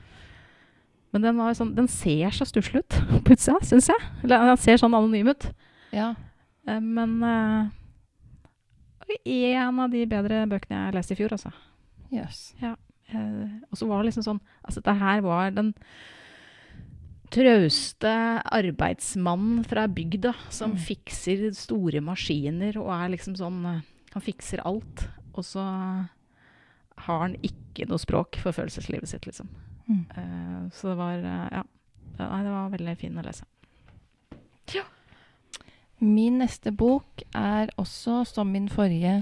Men 1.11 1.25
den, 1.25 1.41
sånn, 1.57 1.73
den 1.75 1.89
ser 1.91 2.31
så 2.31 2.45
stusslig 2.47 2.85
ut 2.85 2.97
på 3.25 3.35
utsida, 3.35 3.59
syns 3.67 3.89
jeg. 3.91 4.09
Eller 4.23 4.45
den 4.51 4.61
ser 4.61 4.79
sånn 4.79 4.95
anonym 4.95 5.33
ut. 5.33 5.49
Ja. 5.91 6.13
Eh, 6.67 6.79
men 6.79 7.17
uh, 7.23 7.67
en 9.25 9.81
av 9.83 9.91
de 9.91 10.05
bedre 10.07 10.45
bøkene 10.47 10.85
jeg 10.85 10.95
leste 10.95 11.15
i 11.15 11.19
fjor, 11.19 11.35
altså. 11.35 11.51
Yes. 12.13 12.53
Ja. 12.61 12.77
Uh, 13.11 13.59
og 13.67 13.75
så 13.79 13.87
var 13.89 13.99
det 13.99 14.11
liksom 14.11 14.23
sånn 14.23 14.37
Altså, 14.63 14.79
dette 14.79 14.93
her 15.01 15.19
var 15.25 15.49
den 15.51 15.73
trauste 17.31 18.11
arbeidsmannen 18.51 19.63
fra 19.67 19.85
bygda 19.87 20.33
som 20.51 20.73
Mm. 20.73 20.79
fikser 20.79 21.43
store 21.55 22.01
maskiner 22.03 22.75
og 22.79 22.89
er 22.91 23.09
liksom 23.15 23.35
sånn 23.35 23.83
Han 24.13 24.21
fikser 24.21 24.59
alt. 24.67 25.07
Og 25.33 25.43
så 25.47 25.61
har 26.97 27.19
han 27.21 27.35
ikke 27.41 27.87
noe 27.87 27.97
språk 27.97 28.35
for 28.35 28.51
følelseslivet 28.51 29.07
sitt, 29.07 29.23
liksom. 29.25 29.47
Mm. 29.91 30.03
Eh, 30.15 30.71
så 30.71 30.93
det 30.93 30.99
var 31.03 31.17
eh, 31.19 31.47
Ja. 31.59 31.63
Nei, 32.21 32.43
det 32.45 32.51
var 32.53 32.69
veldig 32.69 32.93
fin 32.99 33.17
å 33.17 33.23
lese. 33.25 33.45
Min 36.01 36.39
neste 36.41 36.71
bok 36.73 37.21
er 37.37 37.69
også, 37.77 38.23
som 38.25 38.49
min 38.49 38.65
forrige, 38.69 39.19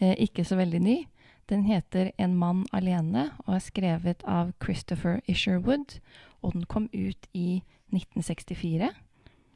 eh, 0.00 0.16
ikke 0.18 0.42
så 0.44 0.56
veldig 0.58 0.80
ny. 0.82 1.06
Den 1.48 1.62
heter 1.62 2.10
'En 2.18 2.34
mann 2.34 2.66
alene' 2.72 3.30
og 3.46 3.54
er 3.54 3.60
skrevet 3.60 4.24
av 4.24 4.52
Christopher 4.60 5.20
Isherwood. 5.28 6.00
Og 6.42 6.52
den 6.52 6.64
kom 6.64 6.88
ut 6.92 7.28
i 7.32 7.62
1964. 7.92 8.90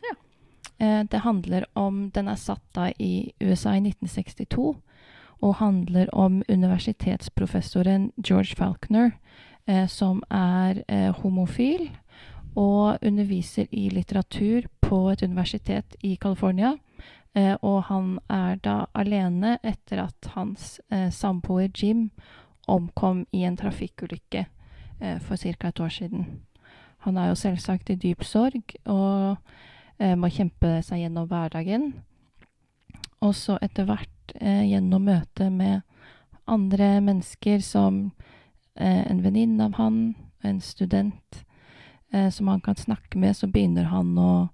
Ja. 0.02 0.14
Eh, 0.78 1.02
det 1.02 1.20
handler 1.20 1.64
om 1.74 2.10
Den 2.10 2.28
er 2.28 2.36
satt 2.36 2.62
da 2.72 2.92
i 2.98 3.32
USA 3.40 3.70
i 3.70 3.80
1962 3.80 4.76
og 5.42 5.54
handler 5.54 6.06
om 6.12 6.42
universitetsprofessoren 6.48 8.12
George 8.22 8.54
Falconer, 8.54 9.18
som 9.88 10.22
er 10.30 10.82
eh, 10.88 11.10
homofil 11.22 11.90
og 12.58 12.98
underviser 13.02 13.66
i 13.70 13.88
litteratur 13.88 14.66
på 14.80 15.10
et 15.10 15.22
universitet 15.22 15.96
i 16.02 16.16
California. 16.16 16.74
Eh, 17.34 17.56
og 17.62 17.84
han 17.86 18.18
er 18.28 18.56
da 18.64 18.84
alene 18.94 19.58
etter 19.62 20.02
at 20.02 20.32
hans 20.34 20.80
eh, 20.90 21.10
samboer 21.10 21.70
Jim 21.74 22.10
omkom 22.68 23.26
i 23.32 23.44
en 23.46 23.56
trafikkulykke 23.56 24.46
eh, 25.00 25.18
for 25.20 25.36
ca. 25.36 25.68
et 25.68 25.80
år 25.80 25.88
siden. 25.88 26.26
Han 26.98 27.16
er 27.16 27.28
jo 27.28 27.34
selvsagt 27.34 27.90
i 27.90 27.94
dyp 27.94 28.24
sorg 28.24 28.74
og 28.84 29.36
eh, 29.98 30.16
må 30.18 30.28
kjempe 30.28 30.82
seg 30.82 31.04
gjennom 31.04 31.28
hverdagen. 31.28 31.92
Og 33.20 33.34
så 33.34 33.58
etter 33.62 33.86
hvert 33.86 34.34
eh, 34.40 34.66
gjennom 34.66 35.06
møtet 35.06 35.52
med 35.52 35.80
andre 36.46 37.00
mennesker 37.00 37.62
som 37.62 38.10
eh, 38.10 38.39
en 38.86 39.22
venninne 39.22 39.64
av 39.64 39.74
han, 39.80 40.14
en 40.40 40.60
student, 40.60 41.44
eh, 42.12 42.30
som 42.30 42.48
han 42.48 42.60
kan 42.60 42.76
snakke 42.76 43.18
med, 43.18 43.36
så 43.36 43.46
begynner 43.46 43.90
han 43.90 44.18
å, 44.18 44.48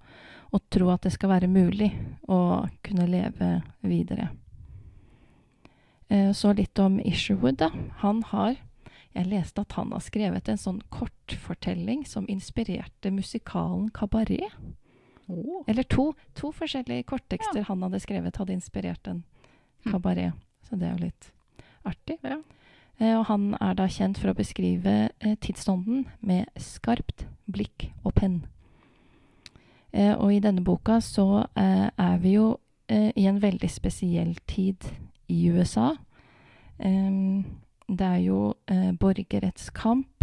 å 0.51 0.59
tro 0.71 0.91
at 0.91 1.07
det 1.07 1.15
skal 1.15 1.35
være 1.35 1.51
mulig 1.51 1.93
å 2.29 2.67
kunne 2.87 3.07
leve 3.11 3.51
videre. 3.87 4.31
Eh, 6.09 6.33
så 6.33 6.53
litt 6.53 6.79
om 6.79 7.01
Isherwood, 7.01 7.59
da. 7.63 7.71
Han 8.05 8.23
har 8.23 8.57
Jeg 9.17 9.31
leste 9.31 9.63
at 9.65 9.73
han 9.73 9.95
har 9.97 10.03
skrevet 10.05 10.49
en 10.53 10.59
sånn 10.61 10.83
kortfortelling 10.93 12.03
som 12.05 12.27
inspirerte 12.29 13.09
musikalen 13.09 13.87
Kabaret. 13.89 14.53
Eller 15.67 15.87
to, 15.89 16.11
to 16.37 16.51
forskjellige 16.53 17.07
korttekster 17.09 17.65
han 17.65 17.81
hadde 17.83 18.03
skrevet, 18.05 18.37
hadde 18.37 18.53
inspirert 18.53 19.09
en 19.09 19.23
kabaret. 19.87 20.35
kabaret. 20.35 20.45
Så 20.69 20.77
det 20.77 20.87
er 20.91 20.93
jo 20.99 21.05
litt 21.07 21.31
artig. 21.89 22.19
Ja. 22.21 22.43
Eh, 22.99 23.13
og 23.19 23.27
han 23.29 23.51
er 23.61 23.77
da 23.77 23.87
kjent 23.93 24.19
for 24.21 24.33
å 24.33 24.37
beskrive 24.37 24.95
eh, 25.21 25.37
tidsånden 25.43 26.07
med 26.25 26.49
skarpt 26.61 27.27
blikk 27.51 27.91
og 28.03 28.15
penn. 28.17 28.39
Eh, 29.93 30.15
og 30.15 30.33
i 30.33 30.41
denne 30.45 30.65
boka 30.65 31.01
så 31.05 31.47
er 31.57 32.23
vi 32.23 32.37
jo 32.39 32.57
i 32.87 33.25
en 33.27 33.41
veldig 33.43 33.67
spesiell 33.67 34.37
tid 34.47 34.85
i 35.27 35.49
USA. 35.51 35.89
Det 36.79 38.07
er 38.07 38.21
jo 38.23 38.53
borgerrettskamp, 39.03 40.23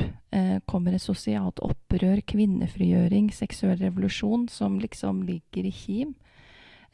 kommer 0.63 0.96
et 0.96 1.03
sosialt 1.03 1.60
opprør, 1.60 2.22
kvinnefrigjøring, 2.24 3.34
seksuell 3.36 3.75
revolusjon 3.82 4.46
som 4.48 4.80
liksom 4.80 5.25
ligger 5.27 5.68
i 5.68 5.74
kim. 5.75 6.15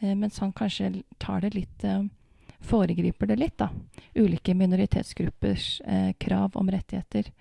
Mens 0.02 0.42
han 0.42 0.56
kanskje 0.58 1.04
tar 1.22 1.46
det 1.46 1.54
litt 1.54 1.86
Foregriper 2.60 3.30
det 3.30 3.40
litt, 3.40 3.58
da. 3.58 3.70
Ulike 4.16 4.54
minoritetsgruppers 4.56 5.82
eh, 5.86 6.14
krav 6.20 6.58
om 6.60 6.72
rettigheter. 6.72 7.32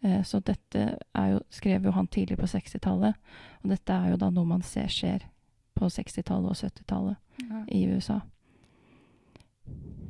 Eh, 0.00 0.22
så 0.22 0.40
dette 0.40 0.86
er 0.98 1.28
jo, 1.32 1.40
skrev 1.50 1.86
jo 1.86 1.94
han 1.94 2.08
tidlig 2.10 2.38
på 2.40 2.48
60-tallet. 2.50 3.18
Og 3.62 3.74
dette 3.74 3.94
er 3.94 4.12
jo 4.12 4.20
da 4.20 4.30
noe 4.30 4.48
man 4.56 4.64
ser 4.66 4.90
skjer 4.92 5.28
på 5.76 5.90
60-tallet 5.92 6.50
og 6.50 6.58
70-tallet 6.58 7.70
i 7.72 7.84
USA. 7.92 8.20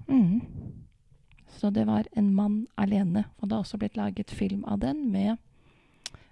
Mm. 0.09 0.41
Så 1.57 1.71
det 1.71 1.87
var 1.89 2.07
En 2.13 2.35
mann 2.35 2.67
alene. 2.77 3.25
Og 3.39 3.49
det 3.49 3.57
har 3.57 3.65
også 3.65 3.79
blitt 3.79 3.97
laget 3.97 4.31
film 4.31 4.65
av 4.65 4.79
den 4.79 5.11
med 5.11 5.37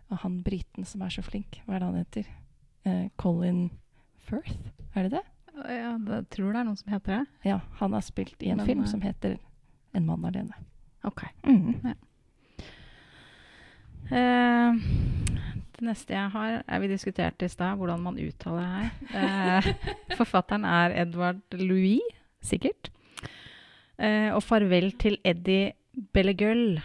av 0.08 0.20
han 0.22 0.42
briten 0.42 0.84
som 0.84 1.02
er 1.02 1.12
så 1.12 1.22
flink. 1.24 1.60
Hva 1.64 1.76
er 1.76 1.82
det 1.82 1.88
han 1.88 2.00
heter? 2.00 2.32
Eh, 2.84 3.06
Colin 3.16 3.70
Firth, 4.28 4.56
er 4.94 5.08
det 5.08 5.18
det? 5.18 5.24
Ja, 5.54 5.94
jeg 5.94 6.24
tror 6.34 6.52
det 6.52 6.60
er 6.60 6.66
noen 6.66 6.78
som 6.78 6.92
heter 6.92 7.12
det. 7.18 7.48
Ja, 7.48 7.60
han 7.80 7.94
har 7.94 8.02
spilt 8.04 8.42
i 8.42 8.50
en 8.50 8.58
Men, 8.62 8.66
film 8.66 8.82
eh, 8.82 8.90
som 8.90 9.04
heter 9.04 9.38
En 9.94 10.06
mann 10.06 10.24
alene. 10.26 10.56
Ok. 11.06 11.22
Mhm. 11.46 11.94
Eh, 14.10 14.74
det 15.74 15.86
neste 15.86 16.14
jeg 16.14 16.30
har, 16.34 16.62
er 16.66 16.82
vi 16.82 16.90
diskuterte 16.90 17.46
i 17.46 17.52
stad 17.52 17.78
hvordan 17.78 18.02
man 18.02 18.18
uttaler 18.18 18.66
det 18.66 19.22
her. 19.22 19.70
Eh, 19.70 19.70
forfatteren 20.20 20.66
er 20.68 20.96
Edvard 21.04 21.56
Louis, 21.60 22.02
sikkert. 22.42 22.90
Eh, 23.98 24.34
og 24.34 24.42
'Farvel 24.42 24.90
til 24.98 25.18
Eddie 25.24 25.72
Bellegull' 25.94 26.82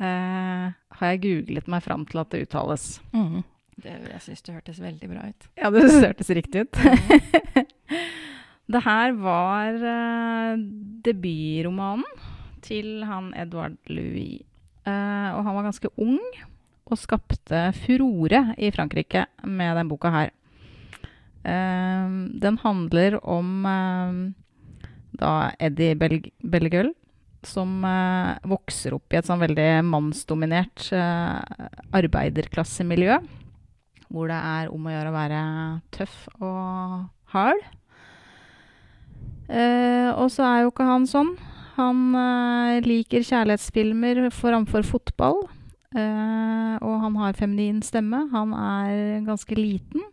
eh, 0.00 0.72
har 0.72 1.06
jeg 1.12 1.22
googlet 1.22 1.68
meg 1.68 1.82
fram 1.84 2.06
til 2.06 2.18
at 2.22 2.30
det 2.32 2.46
uttales. 2.48 3.02
Mhm. 3.12 3.44
Det, 3.78 3.92
jeg 4.10 4.22
syns 4.24 4.42
det 4.42 4.54
hørtes 4.56 4.80
veldig 4.82 5.08
bra 5.10 5.28
ut. 5.30 5.46
Ja, 5.60 5.70
det 5.70 5.84
hørtes 5.86 6.30
riktig 6.34 6.64
ut. 6.66 6.78
det 8.74 8.80
her 8.82 9.14
var 9.22 9.78
uh, 9.78 10.58
debutromanen 11.06 12.02
til 12.64 13.04
han 13.06 13.30
Edvard 13.38 13.78
Louis. 13.86 14.42
Uh, 14.82 15.36
og 15.36 15.44
han 15.46 15.54
var 15.54 15.68
ganske 15.68 15.92
ung 16.00 16.18
og 16.88 16.98
skapte 16.98 17.68
furore 17.76 18.54
i 18.56 18.72
Frankrike 18.74 19.26
med 19.46 19.78
den 19.78 19.90
boka 19.90 20.10
her. 20.10 20.34
Uh, 21.46 22.26
den 22.34 22.58
handler 22.64 23.20
om 23.22 23.62
uh, 23.62 24.12
da 25.18 25.32
Eddie 25.62 25.94
Bel 25.98 26.18
Bellegueule, 26.42 26.96
som 27.46 27.84
vokser 28.50 28.96
opp 28.96 29.14
i 29.14 29.16
et 29.20 29.26
sånn 29.28 29.38
veldig 29.38 29.86
mannsdominert 29.86 30.88
arbeiderklassemiljø 31.94 33.14
hvor 34.12 34.30
det 34.30 34.38
er 34.38 34.72
om 34.72 34.86
å 34.86 34.92
gjøre 34.92 35.12
å 35.12 35.16
være 35.16 35.42
tøff 35.94 36.16
og 36.38 37.08
hard. 37.34 37.62
Eh, 39.48 40.10
og 40.12 40.28
så 40.32 40.44
er 40.46 40.64
jo 40.64 40.72
ikke 40.72 40.88
han 40.88 41.06
sånn. 41.08 41.32
Han 41.78 42.02
eh, 42.18 42.80
liker 42.84 43.24
kjærlighetsfilmer 43.24 44.28
framfor 44.34 44.86
fotball. 44.86 45.44
Eh, 45.96 46.74
og 46.84 46.94
han 47.04 47.16
har 47.20 47.38
feminin 47.38 47.80
stemme. 47.84 48.26
Han 48.34 48.52
er 48.56 49.24
ganske 49.28 49.56
liten. 49.58 50.04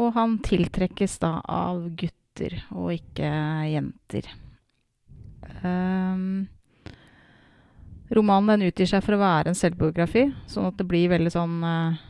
Og 0.00 0.14
han 0.16 0.38
tiltrekkes 0.44 1.20
da 1.22 1.36
av 1.44 1.84
gutter 1.94 2.58
og 2.74 2.94
ikke 2.96 3.28
jenter. 3.70 4.32
Um, 5.64 6.48
Romanen 8.14 8.60
den 8.60 8.68
utgir 8.68 8.88
seg 8.88 9.04
for 9.04 9.16
å 9.16 9.22
være 9.22 9.50
en 9.50 9.58
selvbiografi, 9.58 10.26
sånn 10.50 10.68
at 10.68 10.76
det 10.78 10.86
blir 10.88 11.08
veldig 11.12 11.32
sånn 11.32 11.54
eh, 11.66 12.02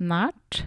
nært. 0.00 0.64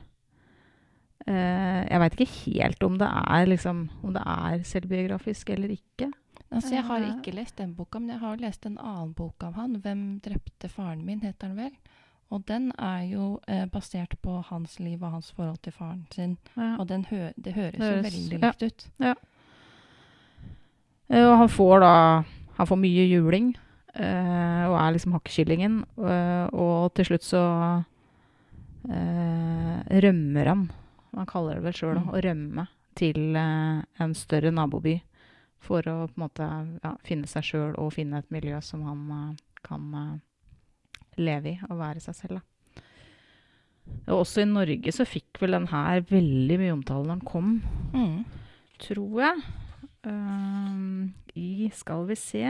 Eh, 1.28 1.88
jeg 1.90 2.00
veit 2.02 2.18
ikke 2.20 2.32
helt 2.54 2.84
om 2.84 2.98
det 3.00 3.08
er 3.08 3.46
liksom 3.48 3.90
Om 4.04 4.14
det 4.14 4.24
er 4.26 4.64
selvbiografisk 4.68 5.50
eller 5.50 5.70
ikke. 5.72 6.12
Altså, 6.52 6.76
jeg 6.76 6.84
har 6.84 7.00
Eh. 7.02 7.14
ikke 7.18 7.34
lest 7.36 7.56
den 7.58 7.74
boka, 7.76 8.00
men 8.00 8.10
jeg 8.10 8.20
har 8.20 8.36
lest 8.38 8.66
en 8.66 8.78
annen 8.78 9.14
bok 9.14 9.44
av 9.44 9.54
han. 9.56 9.76
'Hvem 9.82 10.20
drepte 10.22 10.70
faren 10.70 11.04
min', 11.06 11.22
heter 11.22 11.48
den 11.48 11.56
vel. 11.58 11.72
Og 12.32 12.46
den 12.46 12.72
er 12.78 13.02
jo 13.12 13.40
eh, 13.48 13.66
basert 13.66 14.16
på 14.22 14.42
hans 14.44 14.80
liv 14.80 15.02
og 15.04 15.12
hans 15.12 15.32
forhold 15.32 15.62
til 15.62 15.72
faren 15.74 16.08
sin. 16.12 16.38
Ja. 16.58 16.76
Og 16.80 16.88
den 16.88 17.06
hø 17.06 17.32
det 17.42 17.54
høres, 17.54 17.72
Det 17.72 17.82
høres- 17.82 18.04
jo 18.04 18.20
veldig 18.30 18.42
ja. 18.42 18.48
likt 18.48 18.64
ut. 18.64 18.90
Eh, 21.10 21.26
Og 21.26 21.38
han 21.38 21.50
får 21.50 21.80
da 21.80 22.24
Han 22.58 22.68
får 22.68 22.76
mye 22.80 23.10
juling. 23.10 23.56
eh, 23.96 24.66
og 24.68 24.76
er 24.80 24.92
liksom 24.94 25.12
hakkekyllingen. 25.14 25.86
eh, 25.98 26.48
og 26.54 26.94
til 26.94 27.06
slutt 27.06 27.22
så 27.24 27.84
eh, 28.90 30.00
rømmer 30.04 30.46
han. 30.48 30.72
Man 31.14 31.26
kaller 31.30 31.56
det 31.60 31.64
vel 31.68 31.74
sjøl 31.78 32.00
Mm. 32.02 32.10
å 32.10 32.22
rømme 32.26 32.68
til 32.96 33.36
eh, 33.36 33.82
en 34.00 34.14
større 34.14 34.52
naboby. 34.52 35.02
For 35.64 35.80
å 35.88 36.08
på 36.10 36.16
en 36.18 36.24
måte 36.26 36.48
ja, 36.84 36.96
finne 37.08 37.28
seg 37.28 37.44
sjøl 37.48 37.76
og 37.80 37.94
finne 37.96 38.18
et 38.20 38.32
miljø 38.32 38.60
som 38.62 38.82
han 38.84 39.04
eh, 39.12 39.36
kan 39.64 39.94
eh, 39.96 40.20
leve 41.18 41.54
i 41.54 41.60
og 41.70 41.78
være 41.80 42.00
seg 42.04 42.16
selv. 42.16 42.40
Da. 42.40 42.42
Og 44.08 44.22
også 44.24 44.42
i 44.42 44.46
Norge 44.50 44.92
så 44.96 45.06
fikk 45.08 45.40
vel 45.42 45.52
den 45.58 45.68
her 45.68 46.02
veldig 46.10 46.58
mye 46.60 46.74
omtale 46.74 47.06
når 47.08 47.20
den 47.20 47.28
kom 47.28 47.62
Mm. 47.94 48.26
tror 48.80 49.22
jeg. 49.22 49.44
Um, 50.06 51.14
I, 51.36 51.70
skal 51.74 52.06
vi 52.10 52.16
se 52.20 52.44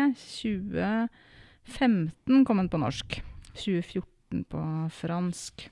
2015 1.68 2.46
kom 2.46 2.58
den 2.58 2.70
på 2.70 2.80
norsk. 2.82 3.20
2014 3.54 4.44
på 4.50 4.64
fransk. 4.90 5.68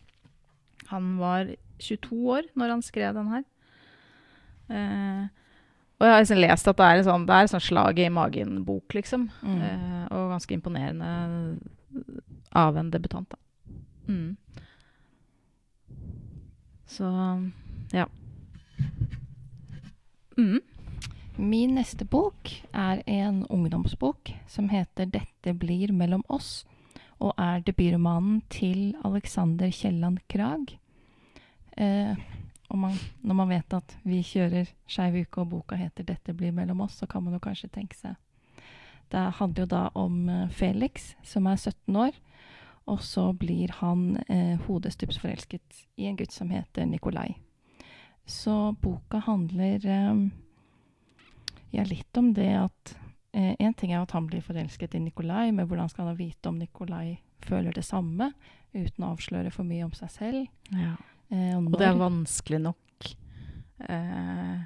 Han 0.92 1.16
var 1.20 1.54
22 1.82 2.18
år 2.38 2.50
når 2.56 2.76
han 2.76 2.84
skrev 2.86 3.16
den 3.18 3.32
her. 3.34 3.46
Eh, 4.72 5.30
og 6.02 6.08
jeg 6.08 6.14
har 6.16 6.24
liksom 6.24 6.42
lest 6.42 6.70
at 6.72 6.80
det 6.80 6.86
er 6.88 7.00
en 7.00 7.06
sånn, 7.06 7.26
det 7.30 7.36
er 7.36 7.46
en 7.46 7.52
sånn 7.52 7.62
slag 7.62 8.00
i 8.02 8.10
magen-bok, 8.10 8.96
liksom. 8.98 9.28
Mm. 9.46 9.60
Eh, 9.62 10.06
og 10.18 10.32
ganske 10.34 10.56
imponerende 10.56 11.12
av 12.58 12.80
en 12.80 12.90
debutant, 12.90 13.30
da. 13.30 13.38
Mm. 14.10 14.36
Så 16.90 17.08
ja. 17.94 18.08
Mm. 20.38 20.60
Min 21.38 21.78
neste 21.78 22.06
bok 22.06 22.50
er 22.74 23.04
en 23.08 23.46
ungdomsbok 23.46 24.34
som 24.48 24.70
heter 24.70 25.06
'Dette 25.06 25.54
blir 25.54 25.94
mellom 25.94 26.24
oss', 26.30 26.66
og 27.20 27.34
er 27.38 27.62
debutromanen 27.62 28.42
til 28.50 28.96
Alexander 29.06 29.70
Kielland 29.70 30.20
Krag. 30.28 30.81
Eh, 31.78 32.16
man, 32.76 32.98
når 33.22 33.36
man 33.36 33.50
vet 33.50 33.74
at 33.74 33.96
vi 34.08 34.22
kjører 34.24 34.70
Skeiv 34.88 35.22
uke, 35.22 35.42
og 35.42 35.50
boka 35.50 35.76
heter 35.76 36.04
'Dette 36.04 36.34
blir 36.34 36.52
mellom 36.52 36.82
oss', 36.82 37.00
så 37.00 37.06
kan 37.06 37.24
man 37.24 37.34
jo 37.34 37.40
kanskje 37.40 37.70
tenke 37.70 37.96
seg 37.96 38.16
Det 39.12 39.32
handler 39.40 39.64
jo 39.64 39.66
da 39.66 39.90
om 39.96 40.30
eh, 40.30 40.50
Felix, 40.50 41.16
som 41.24 41.48
er 41.48 41.56
17 41.56 41.96
år, 41.96 42.12
og 42.88 43.02
så 43.02 43.34
blir 43.34 43.72
han 43.72 44.18
eh, 44.30 44.58
hodestups 44.68 45.20
forelsket 45.20 45.86
i 45.98 46.06
en 46.06 46.16
gutt 46.16 46.32
som 46.32 46.50
heter 46.50 46.86
Nikolai. 46.86 47.36
Så 48.26 48.72
boka 48.82 49.20
handler 49.20 49.86
eh, 49.86 50.30
ja, 51.72 51.84
litt 51.84 52.18
om 52.18 52.34
det 52.34 52.56
at 52.56 52.96
eh, 53.34 53.56
En 53.60 53.74
ting 53.74 53.92
er 53.92 54.02
at 54.02 54.12
han 54.12 54.28
blir 54.28 54.42
forelsket 54.42 54.96
i 54.96 55.00
Nikolai, 55.00 55.52
men 55.52 55.68
hvordan 55.68 55.90
skal 55.90 56.08
han 56.08 56.18
vite 56.18 56.50
om 56.50 56.56
Nikolai 56.56 57.20
føler 57.40 57.72
det 57.72 57.84
samme, 57.84 58.32
uten 58.74 59.04
å 59.04 59.12
avsløre 59.12 59.52
for 59.52 59.68
mye 59.68 59.84
om 59.84 59.92
seg 59.92 60.12
selv? 60.12 60.48
Ja. 60.72 60.96
Eh, 61.32 61.56
Og 61.58 61.78
det 61.80 61.88
er 61.88 61.96
vanskelig 62.00 62.60
nok 62.62 63.08
eh, 63.90 64.60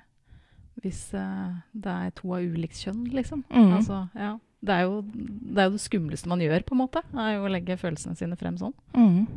hvis 0.81 1.01
eh, 1.17 1.53
det 1.73 1.91
er 1.93 2.15
to 2.17 2.33
av 2.35 2.43
ulikt 2.45 2.81
kjønn, 2.83 3.05
liksom. 3.15 3.45
Mm. 3.49 3.71
Altså, 3.77 4.01
ja. 4.17 4.33
Det 4.65 4.73
er, 4.73 4.81
jo, 4.87 5.01
det 5.13 5.61
er 5.61 5.67
jo 5.69 5.75
det 5.75 5.83
skumleste 5.83 6.29
man 6.29 6.41
gjør, 6.41 6.63
på 6.65 6.73
en 6.73 6.81
måte. 6.81 7.01
er 7.13 7.35
jo 7.35 7.45
å 7.45 7.51
legge 7.53 7.77
følelsene 7.77 8.17
sine 8.17 8.37
frem 8.39 8.57
sånn. 8.57 8.73
Mm. 8.97 9.27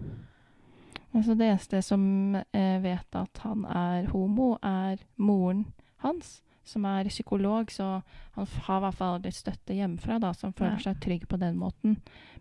Altså 1.17 1.35
det 1.37 1.49
eneste 1.51 1.81
som 1.85 2.03
eh, 2.37 2.77
vet 2.85 3.17
at 3.17 3.41
han 3.45 3.65
er 3.69 4.09
homo, 4.13 4.55
er 4.65 5.01
moren 5.17 5.67
hans, 6.05 6.39
som 6.69 6.85
er 6.89 7.09
psykolog, 7.09 7.71
så 7.73 8.03
han 8.37 8.49
har 8.69 8.81
i 8.81 8.85
hvert 8.87 8.99
fall 8.99 9.21
litt 9.25 9.37
støtte 9.37 9.77
hjemmefra, 9.77 10.19
da, 10.21 10.35
som 10.37 10.53
føler 10.57 10.81
seg 10.85 11.01
trygg 11.01 11.25
på 11.29 11.39
den 11.41 11.57
måten. 11.61 11.97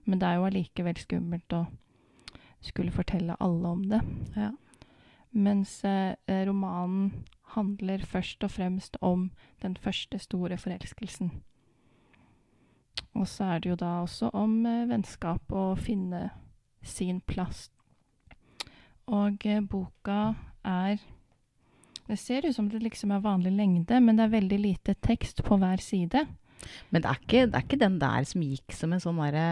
Men 0.05 0.19
det 0.19 0.27
er 0.27 0.39
jo 0.39 0.47
allikevel 0.49 0.99
skummelt 0.99 1.55
å 1.55 1.65
skulle 2.63 2.91
fortelle 2.91 3.37
alle 3.39 3.67
om 3.71 3.85
det. 3.87 4.01
Ja. 4.35 4.51
Mens 5.31 5.83
eh, 5.85 6.15
romanen 6.47 7.25
handler 7.55 8.05
først 8.05 8.43
og 8.43 8.51
fremst 8.51 8.97
om 9.01 9.29
den 9.61 9.77
første 9.77 10.19
store 10.19 10.57
forelskelsen. 10.57 11.31
Og 13.17 13.27
så 13.27 13.43
er 13.43 13.59
det 13.59 13.69
jo 13.69 13.75
da 13.79 13.91
også 14.03 14.29
om 14.33 14.65
eh, 14.65 14.85
vennskap 14.89 15.51
og 15.51 15.73
å 15.73 15.79
finne 15.79 16.29
sin 16.83 17.21
plass. 17.21 17.67
Og 19.07 19.45
eh, 19.45 19.61
boka 19.63 20.35
er 20.63 20.97
Det 22.07 22.15
ser 22.19 22.45
ut 22.47 22.55
som 22.55 22.69
det 22.69 22.79
liksom 22.79 23.11
er 23.11 23.19
vanlig 23.19 23.51
lengde, 23.51 23.99
men 23.99 24.15
det 24.15 24.23
er 24.23 24.37
veldig 24.37 24.59
lite 24.59 24.93
tekst 25.03 25.43
på 25.43 25.57
hver 25.59 25.81
side. 25.83 26.21
Men 26.89 27.01
det 27.01 27.09
er, 27.09 27.19
ikke, 27.19 27.41
det 27.47 27.55
er 27.55 27.65
ikke 27.65 27.79
den 27.81 27.97
der 27.99 28.23
som 28.23 28.45
gikk 28.45 28.71
som 28.73 28.93
en 28.93 29.03
sånn 29.03 29.19
derre 29.19 29.47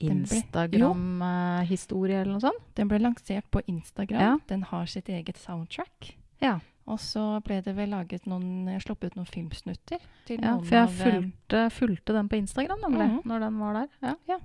Instagram-historie 0.00 2.20
eller 2.20 2.32
noe 2.36 2.40
sånt? 2.42 2.62
Den 2.78 2.88
ble 2.90 2.98
lansert 3.02 3.48
på 3.50 3.60
Instagram. 3.66 4.20
Ja. 4.20 4.38
Den 4.48 4.62
har 4.70 4.86
sitt 4.86 5.08
eget 5.08 5.36
soundtrack. 5.38 6.12
Ja. 6.42 6.58
Og 6.88 6.98
så 7.00 7.40
ble 7.44 7.60
det 7.62 7.74
vel 7.76 7.90
laget 7.92 8.24
noen, 8.26 8.68
sluppet 8.80 9.10
ut 9.12 9.16
noen 9.18 9.26
filmsnutter 9.28 9.98
til 10.28 10.38
ja 10.40 10.54
noen 10.54 10.64
for 10.64 10.74
jeg 10.78 10.88
eh, 10.88 10.92
fulgte, 11.02 11.64
fulgte 11.76 12.12
den 12.16 12.28
på 12.32 12.36
Instagram, 12.40 12.80
nemlig, 12.86 13.08
Mhm. 13.10 13.20
når 13.28 13.38
den 13.44 13.58
var 13.58 13.72
der. 13.74 13.88
Ja. 14.02 14.14
ja. 14.28 14.38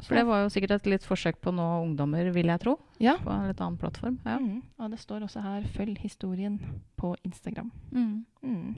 For 0.00 0.14
det 0.14 0.26
var 0.26 0.42
jo 0.44 0.48
sikkert 0.52 0.70
et 0.76 0.86
litt 0.86 1.02
forsøk 1.04 1.40
på 1.40 1.50
nå 1.56 1.66
ungdommer, 1.82 2.30
vil 2.32 2.46
jeg 2.46 2.60
tro. 2.60 2.78
Ja. 3.00 3.16
På 3.16 3.30
en 3.32 3.46
litt 3.48 3.60
annen 3.60 3.78
plattform. 3.80 4.18
Ja. 4.24 4.38
Mm. 4.38 4.62
Og 4.78 4.90
det 4.90 4.98
står 5.00 5.20
også 5.24 5.40
her 5.42 5.62
'følg 5.62 5.98
historien' 5.98 6.60
på 6.96 7.16
Instagram. 7.24 7.70
Mm. 7.92 8.24
Mm. 8.42 8.74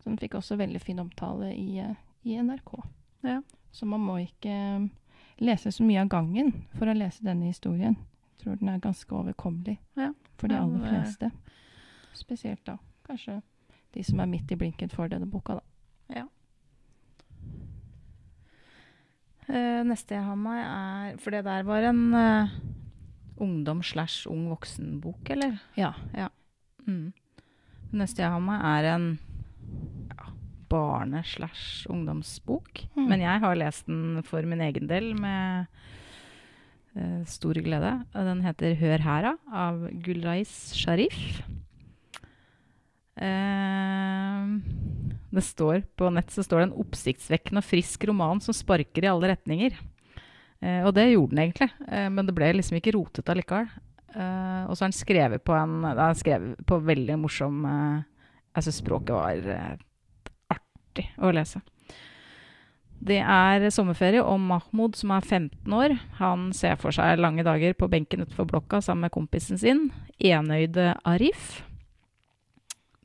Så 0.00 0.04
den 0.04 0.16
fikk 0.18 0.34
også 0.34 0.56
veldig 0.56 0.80
fin 0.80 0.98
omtale 0.98 1.54
i, 1.54 1.78
eh, 1.80 1.94
i 2.24 2.36
NRK. 2.36 2.82
Ja. 3.24 3.40
Så 3.72 3.86
man 3.86 4.00
må 4.00 4.18
ikke 4.22 4.50
eh, 4.50 4.88
lese 5.44 5.72
så 5.72 5.84
mye 5.84 6.00
av 6.02 6.08
gangen 6.08 6.52
for 6.78 6.88
å 6.90 6.96
lese 6.96 7.24
denne 7.24 7.50
historien. 7.50 7.96
Jeg 8.36 8.44
tror 8.44 8.58
den 8.60 8.68
er 8.68 8.78
ganske 8.82 9.14
overkommelig 9.14 9.78
Ja. 9.96 10.12
for 10.38 10.48
de 10.48 10.54
aller 10.58 10.84
fleste. 10.88 11.30
Spesielt 12.14 12.64
da 12.66 12.78
kanskje 13.06 13.40
de 13.94 14.02
som 14.04 14.20
er 14.20 14.26
midt 14.26 14.50
i 14.52 14.56
blinken 14.56 14.90
for 14.90 15.08
denne 15.08 15.26
boka, 15.26 15.54
da. 15.58 15.64
Eh, 19.48 19.80
neste 19.88 20.12
jeg 20.18 20.24
har 20.26 20.36
med, 20.36 20.58
er 20.60 21.16
For 21.22 21.32
det 21.32 21.44
der 21.46 21.62
var 21.64 21.86
en 21.88 22.02
uh, 22.12 22.50
ungdom 23.40 23.82
slash 23.82 24.26
ung 24.28 24.48
voksen-bok, 24.50 25.30
eller? 25.30 25.56
Ja. 25.76 25.94
Mm. 26.86 27.12
Neste 27.96 28.22
jeg 28.22 28.30
har 28.30 28.42
med, 28.44 28.60
er 28.60 28.90
en 28.94 29.06
ja, 30.68 30.78
barne 30.78 31.22
slash 31.24 31.86
ungdomsbok. 31.88 32.88
Mm. 32.96 33.08
Men 33.08 33.20
jeg 33.20 33.40
har 33.40 33.56
lest 33.56 33.86
den 33.86 34.22
for 34.24 34.42
min 34.42 34.60
egen 34.60 34.88
del 34.88 35.14
med 35.18 35.66
uh, 36.96 37.24
stor 37.24 37.54
glede. 37.54 38.04
Den 38.12 38.42
heter 38.42 38.74
'Hør 38.76 38.98
her', 38.98 39.38
av 39.52 39.88
Gulrais 40.02 40.74
Sharif. 40.74 41.42
Uh, 43.18 44.60
det 45.30 45.42
står 45.42 45.82
På 45.96 46.08
nett 46.08 46.30
så 46.30 46.42
står 46.42 46.58
det 46.58 46.66
en 46.68 46.80
oppsiktsvekkende 46.84 47.58
og 47.58 47.66
frisk 47.66 48.04
roman 48.06 48.40
som 48.40 48.54
sparker 48.54 49.04
i 49.04 49.10
alle 49.10 49.34
retninger. 49.34 49.74
Uh, 50.62 50.86
og 50.86 50.94
det 50.94 51.12
gjorde 51.12 51.34
den 51.34 51.44
egentlig, 51.44 51.70
men 52.10 52.26
det 52.26 52.34
ble 52.34 52.52
liksom 52.52 52.78
ikke 52.78 52.94
rotete 52.94 53.30
allikevel. 53.32 53.68
Og 54.18 54.72
så 54.74 54.84
er 54.84 54.88
den 54.88 54.96
skrevet 54.96 55.42
på 55.44 55.52
en 55.52 55.82
det 55.84 56.00
er 56.00 56.16
skrevet 56.16 56.62
på 56.66 56.78
veldig 56.80 57.18
morsom 57.20 57.60
Jeg 57.68 58.64
syns 58.64 58.78
språket 58.80 59.12
var 59.14 59.76
artig 60.98 61.10
å 61.18 61.32
lese. 61.32 61.62
Det 62.98 63.20
er 63.22 63.70
sommerferie, 63.70 64.22
og 64.22 64.40
Mahmoud, 64.42 64.96
som 64.98 65.12
er 65.14 65.22
15 65.22 65.72
år, 65.72 65.94
han 66.18 66.50
ser 66.52 66.76
for 66.76 66.90
seg 66.90 67.20
lange 67.20 67.44
dager 67.46 67.76
på 67.78 67.88
benken 67.88 68.24
utenfor 68.24 68.48
blokka 68.50 68.80
sammen 68.82 69.06
med 69.06 69.14
kompisen 69.14 69.58
sin, 69.58 69.92
enøyde 70.18 70.96
Arif. 71.06 71.62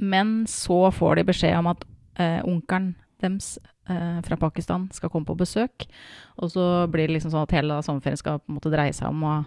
Men 0.01 0.47
så 0.49 0.89
får 0.91 1.19
de 1.19 1.27
beskjed 1.29 1.59
om 1.59 1.69
at 1.69 1.85
eh, 2.17 2.41
onkelen 2.41 2.95
deres 3.21 3.59
eh, 3.87 4.17
fra 4.25 4.39
Pakistan 4.41 4.89
skal 4.91 5.13
komme 5.13 5.29
på 5.29 5.37
besøk. 5.37 5.85
Og 6.41 6.49
så 6.51 6.87
blir 6.89 7.07
det 7.07 7.19
liksom 7.19 7.31
sånn 7.31 7.45
at 7.45 7.53
hele 7.53 7.77
sommerferien 7.85 8.19
skal 8.19 8.41
på 8.41 8.49
en 8.49 8.57
måte 8.57 8.73
dreie 8.73 8.97
seg 8.97 9.13
om 9.13 9.23
å 9.29 9.37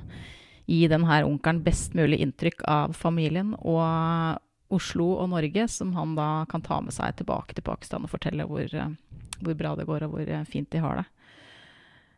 gi 0.71 0.87
denne 0.91 1.21
onkelen 1.27 1.65
best 1.67 1.95
mulig 1.99 2.23
inntrykk 2.23 2.63
av 2.71 2.95
familien 2.95 3.53
og 3.59 4.39
Oslo 4.75 5.13
og 5.21 5.31
Norge, 5.31 5.69
som 5.71 5.93
han 5.95 6.15
da 6.19 6.45
kan 6.51 6.65
ta 6.65 6.81
med 6.83 6.95
seg 6.95 7.19
tilbake 7.21 7.55
til 7.55 7.67
Pakistan 7.67 8.07
og 8.07 8.13
fortelle 8.13 8.47
hvor, 8.49 8.67
eh, 8.67 8.95
hvor 9.41 9.59
bra 9.59 9.75
det 9.79 9.87
går, 9.87 10.07
og 10.07 10.17
hvor 10.17 10.27
eh, 10.29 10.49
fint 10.51 10.71
de 10.73 10.83
har 10.83 11.03
det. 11.03 11.07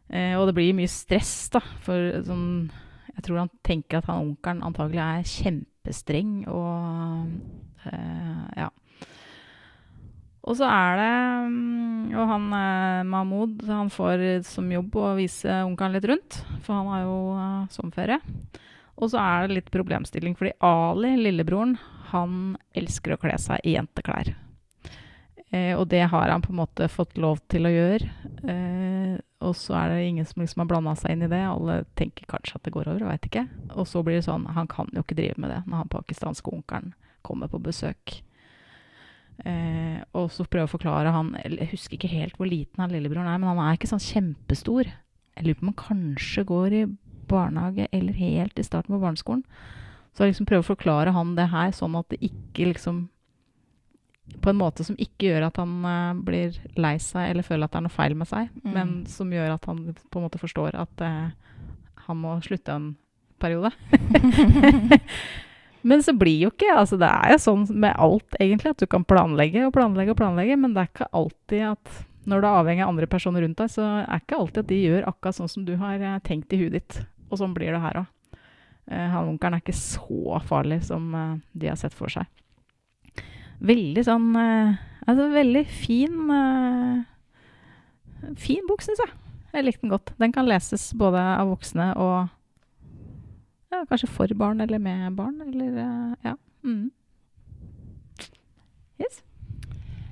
Eh, 0.09 0.35
og 0.39 0.49
det 0.49 0.57
blir 0.57 0.77
mye 0.77 0.89
stress, 0.91 1.51
da. 1.53 1.63
For 1.85 2.21
sånn 2.25 2.71
Jeg 3.19 3.25
tror 3.27 3.41
han 3.43 3.51
tenker 3.67 3.99
at 3.99 4.09
han 4.09 4.31
onkelen 4.31 4.63
antagelig 4.65 5.03
er 5.05 5.33
kjempestreng 5.33 6.35
og 6.49 7.89
eh, 7.91 8.63
Ja. 8.65 8.71
Og 10.49 10.57
så 10.57 10.65
er 10.65 10.95
det 10.97 11.17
mm, 11.53 12.15
Og 12.15 12.31
han 12.31 12.47
eh, 12.57 13.03
Mahmoud 13.11 13.67
han 13.69 13.93
får 13.93 14.25
som 14.49 14.71
jobb 14.73 14.97
å 14.97 15.13
vise 15.19 15.61
onkelen 15.67 15.99
litt 15.99 16.09
rundt, 16.09 16.41
for 16.65 16.79
han 16.79 16.89
har 16.95 17.05
jo 17.05 17.19
sommerferie. 17.75 18.23
Og 18.99 19.13
så 19.13 19.21
er 19.21 19.45
det 19.45 19.59
litt 19.59 19.69
problemstilling, 19.71 20.35
fordi 20.39 20.57
Ali, 20.65 21.13
lillebroren, 21.21 21.77
han 22.13 22.57
elsker 22.77 23.15
å 23.15 23.21
kle 23.21 23.37
seg 23.41 23.65
i 23.65 23.77
jenteklær. 23.77 24.35
Eh, 25.51 25.73
og 25.79 25.87
det 25.89 26.03
har 26.13 26.29
han 26.29 26.45
på 26.45 26.53
en 26.53 26.61
måte 26.61 26.91
fått 26.93 27.17
lov 27.21 27.41
til 27.49 27.69
å 27.69 27.73
gjøre. 27.73 28.11
Eh, 28.45 29.17
og 29.45 29.55
så 29.57 29.77
er 29.79 29.93
det 29.93 30.07
ingen 30.09 30.27
som 30.29 30.43
liksom 30.43 30.65
har 30.65 30.71
blanda 30.71 30.95
seg 30.99 31.15
inn 31.15 31.25
i 31.25 31.31
det. 31.31 31.41
Alle 31.47 31.81
tenker 31.99 32.29
kanskje 32.29 32.59
at 32.59 32.67
det 32.67 32.75
går 32.75 32.91
over, 32.91 33.07
veit 33.09 33.29
ikke. 33.31 33.47
Og 33.75 33.89
så 33.89 34.03
blir 34.05 34.19
det 34.19 34.27
sånn 34.27 34.49
Han 34.57 34.69
kan 34.69 34.91
jo 34.93 35.05
ikke 35.05 35.17
drive 35.19 35.39
med 35.41 35.53
det 35.55 35.63
når 35.67 35.85
han 35.85 35.93
pakistanske 35.93 36.53
onkelen 36.53 36.93
kommer 37.27 37.49
på 37.51 37.61
besøk. 37.63 38.21
Eh, 39.47 40.01
og 40.19 40.33
så 40.35 40.45
prøver 40.45 40.67
å 40.67 40.73
forklare 40.73 41.13
han 41.15 41.29
Jeg 41.45 41.69
husker 41.71 41.95
ikke 41.95 42.11
helt 42.11 42.35
hvor 42.41 42.49
liten 42.51 42.83
han 42.83 42.91
lillebroren 42.91 43.29
er, 43.31 43.39
men 43.39 43.53
han 43.53 43.63
er 43.63 43.79
ikke 43.79 43.91
sånn 43.91 44.03
kjempestor. 44.03 44.91
Jeg 45.39 45.47
lurer 45.47 45.61
på 45.61 45.65
om 45.65 45.73
han 45.73 45.83
kanskje 45.85 46.49
går 46.49 46.75
i 46.75 46.87
barnehage 47.29 47.87
eller 47.93 48.17
helt 48.19 48.59
i 48.59 48.67
starten 48.67 48.97
på 48.97 49.03
barneskolen. 49.03 49.45
Så 50.19 50.25
jeg 50.27 50.33
liksom 50.33 50.49
prøver 50.51 50.65
å 50.65 50.73
forklare 50.73 51.13
han 51.15 51.37
det 51.39 51.45
her 51.53 51.71
sånn 51.71 51.95
at 51.95 52.09
det 52.11 52.19
ikke 52.27 52.73
liksom 52.73 53.05
På 54.43 54.51
en 54.51 54.59
måte 54.59 54.83
som 54.85 54.97
ikke 54.99 55.29
gjør 55.31 55.47
at 55.47 55.61
han 55.63 55.77
eh, 55.87 56.19
blir 56.27 56.57
lei 56.77 56.97
seg 57.01 57.31
eller 57.31 57.47
føler 57.47 57.65
at 57.69 57.73
det 57.73 57.79
er 57.79 57.85
noe 57.87 57.95
feil 57.95 58.17
med 58.19 58.29
seg, 58.29 58.51
Mm. 58.65 58.73
men 58.75 58.91
som 59.07 59.31
gjør 59.33 59.55
at 59.55 59.65
han 59.71 59.79
på 59.95 60.19
en 60.19 60.27
måte 60.27 60.41
forstår 60.43 60.75
at 60.77 61.01
uh, 61.01 61.31
han 62.09 62.19
må 62.21 62.35
slutte 62.45 62.75
en 62.75 62.91
periode. 63.41 63.71
Men 65.89 66.03
så 66.03 66.13
blir 66.13 66.41
jo 66.43 66.51
ikke 66.51 66.75
altså 66.75 66.99
Det 66.99 67.07
er 67.09 67.33
jo 67.33 67.39
sånn 67.39 67.65
med 67.71 67.95
alt, 67.97 68.37
egentlig, 68.43 68.75
at 68.75 68.83
du 68.83 68.89
kan 68.91 69.07
planlegge 69.07 69.63
og 69.69 69.73
planlegge 69.77 70.13
og 70.13 70.19
planlegge, 70.19 70.57
men 70.59 70.75
det 70.75 70.83
er 70.83 70.91
ikke 70.91 71.07
alltid 71.15 71.63
at 71.71 71.93
når 72.29 72.43
du 72.43 72.47
er 72.49 72.57
avhengig 72.59 72.83
av 72.85 72.91
andre 72.93 73.07
personer 73.09 73.45
rundt 73.47 73.61
deg, 73.63 73.71
så 73.73 73.85
er 74.03 74.09
det 74.11 74.19
ikke 74.27 74.41
alltid 74.43 74.59
at 74.65 74.69
de 74.69 74.81
gjør 74.83 75.07
akkurat 75.09 75.39
sånn 75.39 75.49
som 75.55 75.65
du 75.65 75.77
har 75.81 76.03
eh, 76.03 76.19
tenkt 76.27 76.53
i 76.53 76.59
huet 76.61 76.75
ditt. 76.77 76.99
Og 77.31 77.41
sånn 77.41 77.55
blir 77.57 77.73
det 77.73 77.81
her 77.81 78.03
òg. 78.03 78.11
Eh, 78.89 79.09
han 79.13 79.29
onkelen 79.35 79.59
er 79.59 79.63
ikke 79.63 79.77
så 79.77 80.39
farlig 80.49 80.81
som 80.89 81.13
eh, 81.15 81.37
de 81.53 81.71
har 81.71 81.79
sett 81.81 81.97
for 81.97 82.13
seg. 82.13 82.29
Veldig 83.59 84.05
sånn 84.07 84.29
eh, 84.39 84.77
Altså 85.09 85.25
veldig 85.33 85.63
fin 85.67 86.17
Fin 88.37 88.67
bok, 88.69 88.83
syns 88.85 89.01
jeg. 89.01 89.13
Jeg 89.55 89.65
likte 89.65 89.87
den 89.87 89.93
godt. 89.95 90.11
Den 90.21 90.35
kan 90.35 90.45
leses 90.45 90.91
både 91.01 91.17
av 91.17 91.49
voksne 91.49 91.87
og 91.97 92.27
ja, 93.73 93.81
kanskje 93.89 94.11
for 94.11 94.35
barn 94.37 94.61
eller 94.61 94.83
med 94.83 95.15
barn, 95.17 95.39
eller 95.47 95.79
ja. 96.27 96.35
Mm. 96.67 96.91
Yes. 99.01 99.23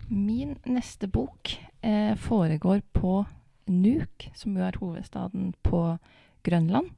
Min 0.09 0.55
neste 0.65 1.11
bok 1.13 1.53
eh, 1.83 2.15
foregår 2.17 2.81
på 2.97 3.19
Nuuk, 3.67 4.31
som 4.39 4.57
jo 4.57 4.65
er 4.65 4.79
hovedstaden 4.81 5.53
på 5.67 5.83
Grønland. 6.47 6.96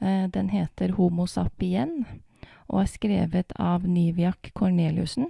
Eh, 0.00 0.28
den 0.28 0.48
heter 0.48 0.94
Homo 0.96 1.26
sapien 1.26 2.06
og 2.70 2.80
er 2.82 2.88
skrevet 2.88 3.52
av 3.60 3.84
Niviak 3.84 4.52
Korneliussen. 4.54 5.28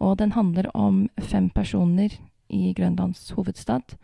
Og 0.00 0.18
den 0.18 0.32
handler 0.32 0.70
om 0.74 1.08
fem 1.20 1.50
personer 1.50 2.14
i 2.48 2.72
Grønlands 2.76 3.30
hovedstad. 3.36 3.96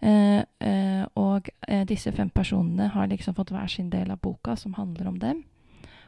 Eh, 0.00 0.44
eh, 0.60 1.04
og 1.14 1.48
disse 1.88 2.12
fem 2.12 2.30
personene 2.30 2.88
har 2.94 3.10
liksom 3.10 3.34
fått 3.36 3.50
hver 3.52 3.68
sin 3.68 3.90
del 3.90 4.10
av 4.10 4.20
boka 4.20 4.56
som 4.56 4.74
handler 4.74 5.08
om 5.08 5.18
dem. 5.18 5.44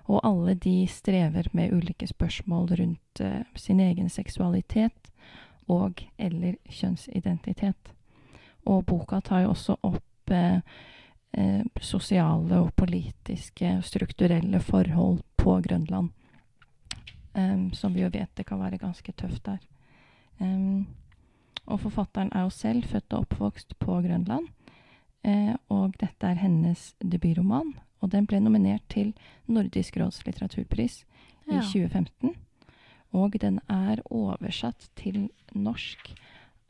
Og 0.08 0.20
alle 0.24 0.54
de 0.54 0.86
strever 0.86 1.48
med 1.52 1.72
ulike 1.72 2.06
spørsmål 2.06 2.72
rundt 2.78 3.20
sin 3.56 3.80
egen 3.80 4.08
seksualitet 4.08 5.12
og 5.68 6.02
eller 6.18 6.56
kjønnsidentitet. 6.68 7.92
Og 8.66 8.84
boka 8.86 9.20
tar 9.20 9.44
jo 9.44 9.52
også 9.54 9.76
opp 9.82 10.32
eh, 11.32 11.62
sosiale 11.80 12.60
og 12.60 12.72
politiske 12.76 13.76
og 13.78 13.84
strukturelle 13.84 14.60
forhold 14.60 15.22
på 15.36 15.60
Grønland. 15.60 16.10
Um, 17.34 17.72
som 17.72 17.94
vi 17.94 18.02
jo 18.02 18.10
vet 18.12 18.28
det 18.36 18.44
kan 18.44 18.60
være 18.60 18.78
ganske 18.78 19.12
tøft 19.12 19.46
der. 19.46 19.58
Um, 20.38 20.86
og 21.66 21.80
forfatteren 21.80 22.32
er 22.32 22.42
jo 22.44 22.50
selv 22.50 22.84
født 22.84 23.12
og 23.12 23.24
oppvokst 23.24 23.78
på 23.78 24.00
Grønland. 24.04 24.48
Eh, 25.24 25.54
og 25.68 25.94
dette 26.00 26.26
er 26.26 26.34
hennes 26.34 26.94
debutroman, 26.98 27.76
og 28.00 28.10
den 28.12 28.26
ble 28.26 28.40
nominert 28.42 28.82
til 28.90 29.12
Nordisk 29.46 29.96
råds 29.96 30.24
litteraturpris 30.26 31.04
i 31.46 31.60
2015. 31.60 32.34
Og 33.12 33.36
den 33.40 33.60
er 33.70 34.02
oversatt 34.10 34.88
til 34.96 35.28
norsk 35.54 36.14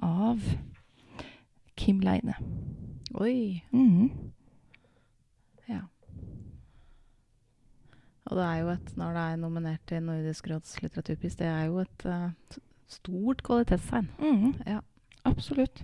av 0.02 0.42
Kim 1.76 2.00
Leine. 2.00 2.34
Oi. 3.14 3.62
Mhm. 3.72 4.10
Og 8.32 8.38
det 8.38 8.44
er 8.48 8.60
jo 8.62 8.68
et, 8.72 8.92
når 8.96 9.16
det 9.16 9.22
er 9.28 9.40
nominert 9.42 9.82
til 9.90 10.04
Nordisk 10.06 10.46
råds 10.48 10.70
litteraturpris, 10.80 11.34
det 11.36 11.48
er 11.50 11.66
jo 11.68 11.82
et 11.82 12.04
uh, 12.08 12.60
stort 12.88 13.42
kvalitetstegn. 13.44 14.08
Mm. 14.22 14.54
Ja. 14.64 14.78
Absolutt. 15.28 15.82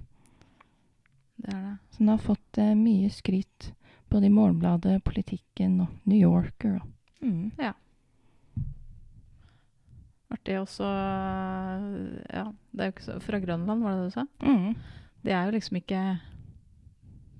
Det 1.38 1.52
er 1.52 1.58
det. 1.66 1.74
Så 1.92 2.00
den 2.00 2.08
har 2.14 2.22
fått 2.24 2.60
uh, 2.62 2.70
mye 2.78 3.10
skryt 3.12 3.68
både 4.08 4.30
i 4.30 4.32
Morgenbladet, 4.32 5.02
Politikken 5.04 5.76
og 5.84 5.92
New 6.08 6.18
Yorker. 6.24 6.78
Og, 6.80 6.94
Mhm. 7.20 7.50
Artig 10.30 10.54
også 10.60 10.84
Ja, 12.30 12.44
det 12.70 12.80
er 12.80 12.90
jo 12.90 12.92
ikke 12.94 13.06
så 13.06 13.16
Fra 13.24 13.40
Grønland, 13.42 13.82
var 13.82 13.90
det 13.96 13.98
det 13.98 14.06
du 14.06 14.14
sa? 14.14 14.24
Mm. 14.44 14.74
Det 15.24 15.32
er 15.32 15.44
jo 15.44 15.54
liksom 15.56 15.76
ikke 15.80 16.02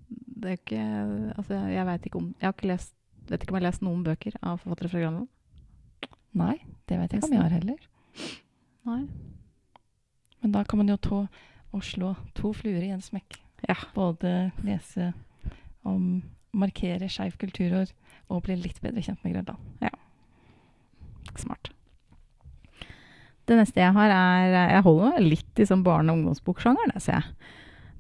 Det 0.09 0.45
er 0.51 0.57
ikke 0.59 0.83
Altså, 1.37 1.55
jeg 1.55 1.87
veit 1.87 2.07
ikke 2.09 2.19
om 2.19 2.35
Jeg 2.41 2.47
har 2.49 2.53
ikke 2.57 2.73
lest 2.73 2.95
Vet 3.29 3.43
ikke 3.43 3.53
om 3.53 3.59
jeg 3.59 3.63
har 3.63 3.69
lest 3.69 3.85
noen 3.85 4.05
bøker 4.07 4.39
av 4.41 4.63
forfattere 4.63 4.93
fra 4.93 5.03
Grønland. 5.03 5.29
Nei, 6.39 6.57
det 6.89 6.99
vet 7.01 7.13
jeg 7.13 7.21
ikke 7.21 7.29
om 7.29 7.37
jeg 7.37 7.45
har 7.45 7.57
heller. 7.57 7.87
Nei. 8.89 9.03
Men 10.43 10.55
da 10.55 10.65
kan 10.65 10.81
man 10.81 10.91
jo 10.93 10.97
tå 11.03 11.21
og 11.77 11.85
slå 11.85 12.15
to 12.39 12.53
fluer 12.57 12.85
i 12.85 12.93
en 12.95 13.05
smekk. 13.05 13.41
Ja. 13.69 13.77
Både 13.95 14.51
lese 14.65 15.13
om 15.89 16.23
Markere 16.59 17.11
skeiv 17.13 17.37
kulturår 17.41 17.91
og 18.33 18.45
bli 18.47 18.57
litt 18.57 18.79
bedre 18.85 19.03
kjent 19.05 19.25
med 19.25 19.37
Grønland. 19.37 19.99
Smart. 21.39 21.71
Det 23.49 23.57
neste 23.57 23.81
jeg 23.81 23.95
har, 23.97 24.11
er 24.13 24.73
Jeg 24.75 24.85
holder 24.85 25.13
meg 25.13 25.25
litt 25.25 25.61
i 25.61 25.67
sånn 25.69 25.85
barne- 25.85 26.13
og 26.13 26.19
ungdomsboksjangeren, 26.19 27.01
ser 27.01 27.21
jeg. 27.21 27.37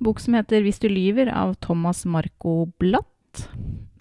Bok 0.01 0.21
som 0.21 0.35
heter 0.35 0.62
'Hvis 0.62 0.81
du 0.81 0.88
lyver' 0.88 1.33
av 1.33 1.57
Thomas 1.61 2.05
Marco 2.05 2.67
Blatt. 2.79 3.49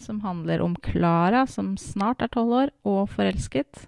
Som 0.04 0.22
handler 0.22 0.62
om 0.62 0.76
Klara 0.86 1.46
som 1.50 1.76
snart 1.78 2.22
er 2.22 2.32
tolv 2.34 2.54
år 2.62 2.74
og 2.88 3.10
forelsket. 3.14 3.88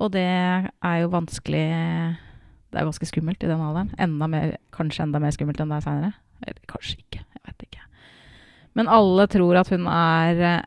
Og 0.00 0.12
det 0.14 0.24
er 0.24 0.96
jo 1.02 1.12
vanskelig 1.12 1.68
Det 2.72 2.80
er 2.80 2.86
ganske 2.88 3.06
skummelt 3.06 3.42
i 3.44 3.50
den 3.50 3.60
alderen. 3.60 3.92
Enda 4.00 4.26
mer, 4.26 4.56
kanskje 4.72 5.04
enda 5.04 5.20
mer 5.20 5.34
skummelt 5.34 5.60
enn 5.60 5.72
det 5.72 5.82
er 5.82 5.86
seinere. 5.86 6.12
Eller 6.46 6.62
kanskje 6.70 7.02
ikke. 7.02 7.20
Jeg 7.20 7.42
vet 7.44 7.64
ikke. 7.66 7.82
Men 8.72 8.88
alle 8.88 9.26
tror 9.28 9.58
at 9.60 9.68
hun 9.74 9.84
er 9.92 10.62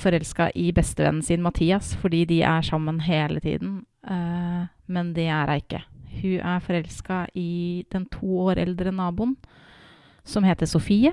forelska 0.00 0.50
i 0.56 0.70
bestevennen 0.72 1.22
sin 1.22 1.42
Mathias, 1.42 1.94
fordi 2.00 2.24
de 2.24 2.40
er 2.42 2.62
sammen 2.64 3.00
hele 3.04 3.40
tiden. 3.40 3.82
Eh, 4.08 4.62
men 4.86 5.12
det 5.12 5.28
er 5.28 5.50
hun 5.50 5.60
ikke. 5.60 5.82
Hun 6.22 6.40
er 6.40 6.64
forelska 6.64 7.26
i 7.34 7.84
den 7.92 8.06
to 8.12 8.38
år 8.46 8.60
eldre 8.62 8.92
naboen, 8.92 9.36
som 10.24 10.44
heter 10.44 10.66
Sofie. 10.66 11.12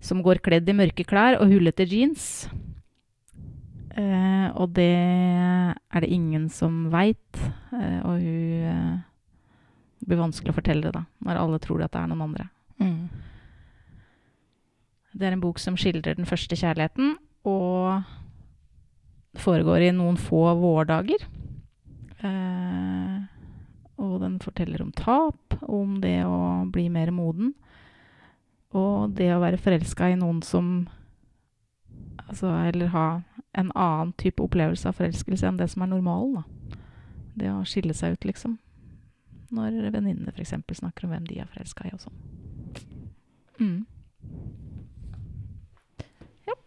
Som 0.00 0.22
går 0.22 0.42
kledd 0.44 0.68
i 0.70 0.76
mørke 0.76 1.04
klær 1.06 1.40
og 1.40 1.50
hullete 1.50 1.86
jeans. 1.88 2.46
Eh, 3.98 4.48
og 4.54 4.70
det 4.76 4.92
er 4.94 6.04
det 6.04 6.10
ingen 6.14 6.48
som 6.52 6.86
veit. 6.92 7.40
Eh, 7.74 8.00
og 8.06 8.20
hun 8.22 8.68
eh, 8.70 8.98
Det 9.98 10.06
blir 10.06 10.20
vanskelig 10.22 10.52
å 10.52 10.58
fortelle 10.60 10.84
det, 10.86 10.92
da, 10.94 11.02
når 11.26 11.40
alle 11.40 11.58
tror 11.58 11.82
at 11.82 11.92
det 11.92 12.00
er 12.00 12.10
noen 12.12 12.26
andre. 12.28 12.46
Mm. 12.78 13.08
Det 15.18 15.26
er 15.26 15.34
en 15.34 15.42
bok 15.42 15.58
som 15.58 15.74
skildrer 15.76 16.14
den 16.14 16.28
første 16.28 16.54
kjærligheten, 16.56 17.16
og 17.50 18.06
foregår 19.42 19.88
i 19.88 19.90
noen 19.96 20.16
få 20.20 20.44
vårdager. 20.60 21.26
Eh, 22.22 23.16
og 23.98 24.20
den 24.22 24.38
forteller 24.42 24.84
om 24.84 24.94
tap, 24.94 25.58
om 25.66 25.98
det 26.02 26.20
å 26.22 26.64
bli 26.70 26.86
mer 26.94 27.10
moden. 27.14 27.52
Og 28.76 29.14
det 29.16 29.30
å 29.32 29.40
være 29.40 29.60
forelska 29.60 30.10
i 30.12 30.20
noen 30.20 30.42
som 30.44 30.88
Altså, 32.28 32.50
eller 32.68 32.90
ha 32.92 33.22
en 33.56 33.70
annen 33.72 34.10
type 34.20 34.42
opplevelse 34.44 34.90
av 34.90 34.98
forelskelse 34.98 35.46
enn 35.48 35.56
det 35.56 35.70
som 35.72 35.82
er 35.82 35.88
normalen, 35.88 36.42
da. 36.42 36.80
Det 37.40 37.48
å 37.48 37.62
skille 37.64 37.94
seg 37.96 38.18
ut, 38.18 38.26
liksom. 38.28 38.58
Når 39.54 39.78
venninnene 39.94 40.34
f.eks. 40.34 40.52
snakker 40.76 41.06
om 41.06 41.14
hvem 41.14 41.24
de 41.24 41.38
er 41.40 41.48
forelska 41.48 41.86
i 41.88 41.94
og 41.96 42.02
sånn. 42.02 42.18
Mm. 43.58 43.78
Ja. 46.50 46.58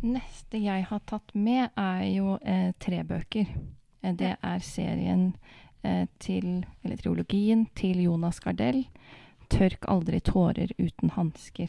Neste 0.00 0.62
jeg 0.62 0.86
har 0.88 1.02
tatt 1.06 1.34
med, 1.36 1.68
er 1.76 2.06
jo 2.08 2.38
eh, 2.40 2.72
tre 2.80 3.02
bøker. 3.04 3.52
Eh, 4.00 4.14
det 4.18 4.34
er 4.40 4.64
serien 4.64 5.28
eh, 5.84 6.06
til, 6.22 6.64
eller 6.82 6.96
triologien 6.96 7.66
til 7.78 8.00
Jonas 8.06 8.40
Gardell, 8.40 8.86
'Tørk 9.52 9.84
aldri 9.88 10.20
tårer 10.20 10.72
uten 10.78 11.10
hansker'. 11.10 11.68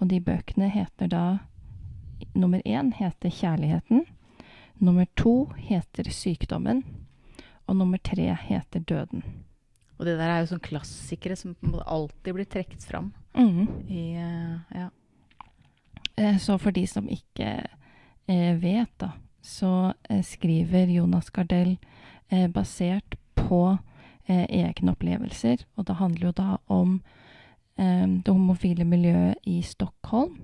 Og 0.00 0.08
de 0.08 0.20
bøkene 0.20 0.68
heter 0.70 1.08
da 1.08 1.38
Nummer 2.34 2.60
én 2.64 2.92
heter 2.94 3.28
'Kjærligheten'. 3.30 4.06
Nummer 4.80 5.06
to 5.16 5.52
heter 5.56 6.04
'Sykdommen'. 6.04 6.82
Og 7.66 7.76
nummer 7.76 7.98
tre 7.98 8.34
heter 8.34 8.80
'Døden'. 8.80 9.22
Og 9.98 10.06
det 10.06 10.18
der 10.18 10.28
er 10.30 10.40
jo 10.40 10.46
sånn 10.46 10.60
klassikere 10.60 11.36
som 11.36 11.56
alltid 11.86 12.34
blir 12.34 12.44
trukket 12.44 12.82
fram 12.84 13.12
Mm. 13.34 13.68
i 13.88 14.14
eh, 14.14 14.58
Ja. 14.74 14.88
Eh, 16.18 16.38
Så 16.38 16.58
for 16.58 16.70
de 16.70 16.86
som 16.86 17.08
ikke 17.08 17.66
eh, 18.28 18.54
vet, 18.62 18.98
da, 18.98 19.10
så 19.42 19.92
skriver 20.22 20.86
Jonas 20.86 21.30
Gardell 21.30 21.78
eh, 22.30 22.48
basert 22.48 23.14
på 23.34 23.78
eh, 24.32 24.46
egne 24.64 24.96
opplevelser. 24.96 25.66
Og 25.76 25.86
det 25.88 25.98
handler 26.00 26.30
jo 26.30 26.36
da 26.40 26.56
om 26.72 26.96
eh, 27.76 28.06
det 28.08 28.32
homofile 28.32 28.88
miljøet 28.88 29.44
i 29.44 29.60
Stockholm 29.66 30.38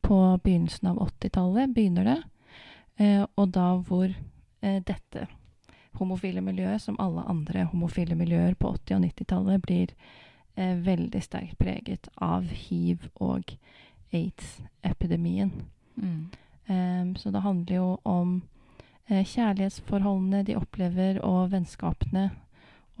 på 0.00 0.38
begynnelsen 0.44 0.88
av 0.92 1.00
80-tallet, 1.08 1.74
begynner 1.74 2.04
det. 2.04 2.20
Eh, 3.00 3.24
og 3.36 3.52
da 3.54 3.74
hvor 3.86 4.08
eh, 4.08 4.80
dette 4.84 5.26
homofile 6.00 6.42
miljøet, 6.44 6.82
som 6.82 6.98
alle 7.00 7.24
andre 7.28 7.64
homofile 7.72 8.14
miljøer 8.14 8.54
på 8.54 8.72
80- 8.74 8.96
og 8.96 9.04
90-tallet, 9.06 9.62
blir 9.62 9.94
eh, 10.56 10.76
veldig 10.84 11.22
sterkt 11.24 11.58
preget 11.58 12.10
av 12.16 12.44
hiv 12.44 13.08
og 13.14 13.54
aids-epidemien. 14.12 15.52
Mm. 15.96 16.28
Em, 16.66 17.16
så 17.16 17.30
det 17.30 17.44
handler 17.44 17.76
jo 17.76 17.98
om 18.04 18.40
kjærlighetsforholdene 19.10 20.44
de 20.46 20.54
opplever, 20.54 21.16
og 21.26 21.50
vennskapene, 21.50 22.28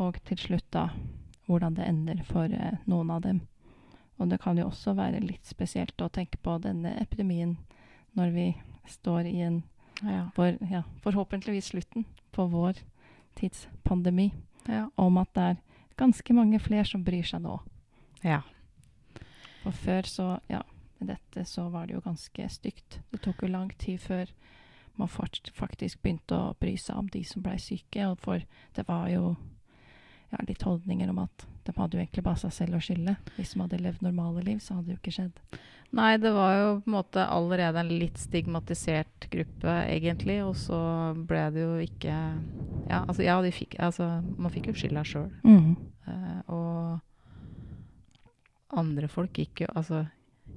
og 0.00 0.16
til 0.24 0.38
slutt 0.40 0.66
da 0.74 0.88
hvordan 1.50 1.74
det 1.76 1.86
ender 1.90 2.22
for 2.24 2.44
eh, 2.54 2.78
noen 2.88 3.10
av 3.10 3.22
dem. 3.26 3.40
Og 4.20 4.28
det 4.30 4.38
kan 4.42 4.58
jo 4.60 4.68
også 4.68 4.94
være 4.96 5.20
litt 5.24 5.46
spesielt 5.48 5.98
å 6.04 6.10
tenke 6.12 6.38
på 6.44 6.58
denne 6.62 6.92
epidemien 7.00 7.56
når 8.18 8.32
vi 8.36 8.46
står 8.88 9.26
i 9.30 9.40
en 9.46 9.62
Ja. 10.02 10.30
for, 10.34 10.56
ja, 10.70 10.82
forhåpentligvis 11.04 11.72
slutten 11.74 12.06
på 12.32 12.46
vår 12.48 12.78
tids 13.36 13.66
pandemi, 13.84 14.30
Ja. 14.68 14.88
om 14.96 15.18
at 15.18 15.32
det 15.34 15.42
er 15.42 15.56
ganske 15.98 16.32
mange 16.34 16.58
flere 16.60 16.84
som 16.88 17.04
bryr 17.04 17.22
seg 17.24 17.42
nå. 17.42 17.60
ja. 18.24 18.40
Og 19.66 19.74
før 19.74 20.02
så, 20.08 20.40
ja, 20.48 20.62
med 21.00 21.08
dette 21.08 21.44
så 21.44 21.68
var 21.70 21.86
det 21.86 21.94
jo 21.94 22.00
ganske 22.00 22.48
stygt. 22.48 23.00
Det 23.12 23.20
tok 23.20 23.42
jo 23.42 23.48
lang 23.48 23.68
tid 23.78 23.98
før 24.00 24.26
man 24.96 25.08
faktisk 25.08 26.02
begynte 26.02 26.32
å 26.36 26.54
bry 26.58 26.76
seg 26.76 26.96
om 26.96 27.06
de 27.08 27.22
som 27.24 27.42
blei 27.42 27.56
syke. 27.58 28.06
Og 28.10 28.18
for 28.18 28.40
det 28.74 28.86
var 28.88 29.08
jo 29.12 29.36
ja, 30.30 30.44
litt 30.48 30.62
holdninger 30.66 31.10
om 31.10 31.24
at 31.24 31.46
de 31.66 31.74
hadde 31.76 31.96
jo 31.96 32.02
egentlig 32.02 32.24
bare 32.26 32.40
seg 32.40 32.54
selv 32.54 32.78
å 32.78 32.80
skylde. 32.82 33.16
Hvis 33.36 33.52
de 33.54 33.60
hadde 33.62 33.82
levd 33.82 34.04
normale 34.04 34.44
liv, 34.46 34.58
så 34.62 34.76
hadde 34.76 34.88
det 34.88 34.96
jo 34.96 35.00
ikke 35.02 35.16
skjedd. 35.18 35.60
Nei, 35.98 36.12
det 36.22 36.30
var 36.30 36.52
jo 36.54 36.68
på 36.84 36.90
en 36.90 36.94
måte 36.94 37.24
allerede 37.26 37.82
en 37.82 37.90
litt 37.90 38.18
stigmatisert 38.20 39.26
gruppe, 39.32 39.74
egentlig. 39.90 40.38
Og 40.46 40.54
så 40.58 40.78
ble 41.26 41.44
det 41.54 41.64
jo 41.64 41.74
ikke 41.82 42.14
Ja, 42.90 43.04
altså, 43.04 43.22
ja, 43.26 43.36
de 43.42 43.50
fikk, 43.54 43.76
altså 43.82 44.08
man 44.38 44.52
fikk 44.54 44.70
jo 44.70 44.78
skylda 44.78 45.02
sjøl. 45.06 45.30
Eh, 46.10 46.40
og 46.50 46.98
andre 48.80 49.10
folk 49.10 49.36
gikk 49.36 49.60
jo 49.64 49.68
Altså 49.76 50.04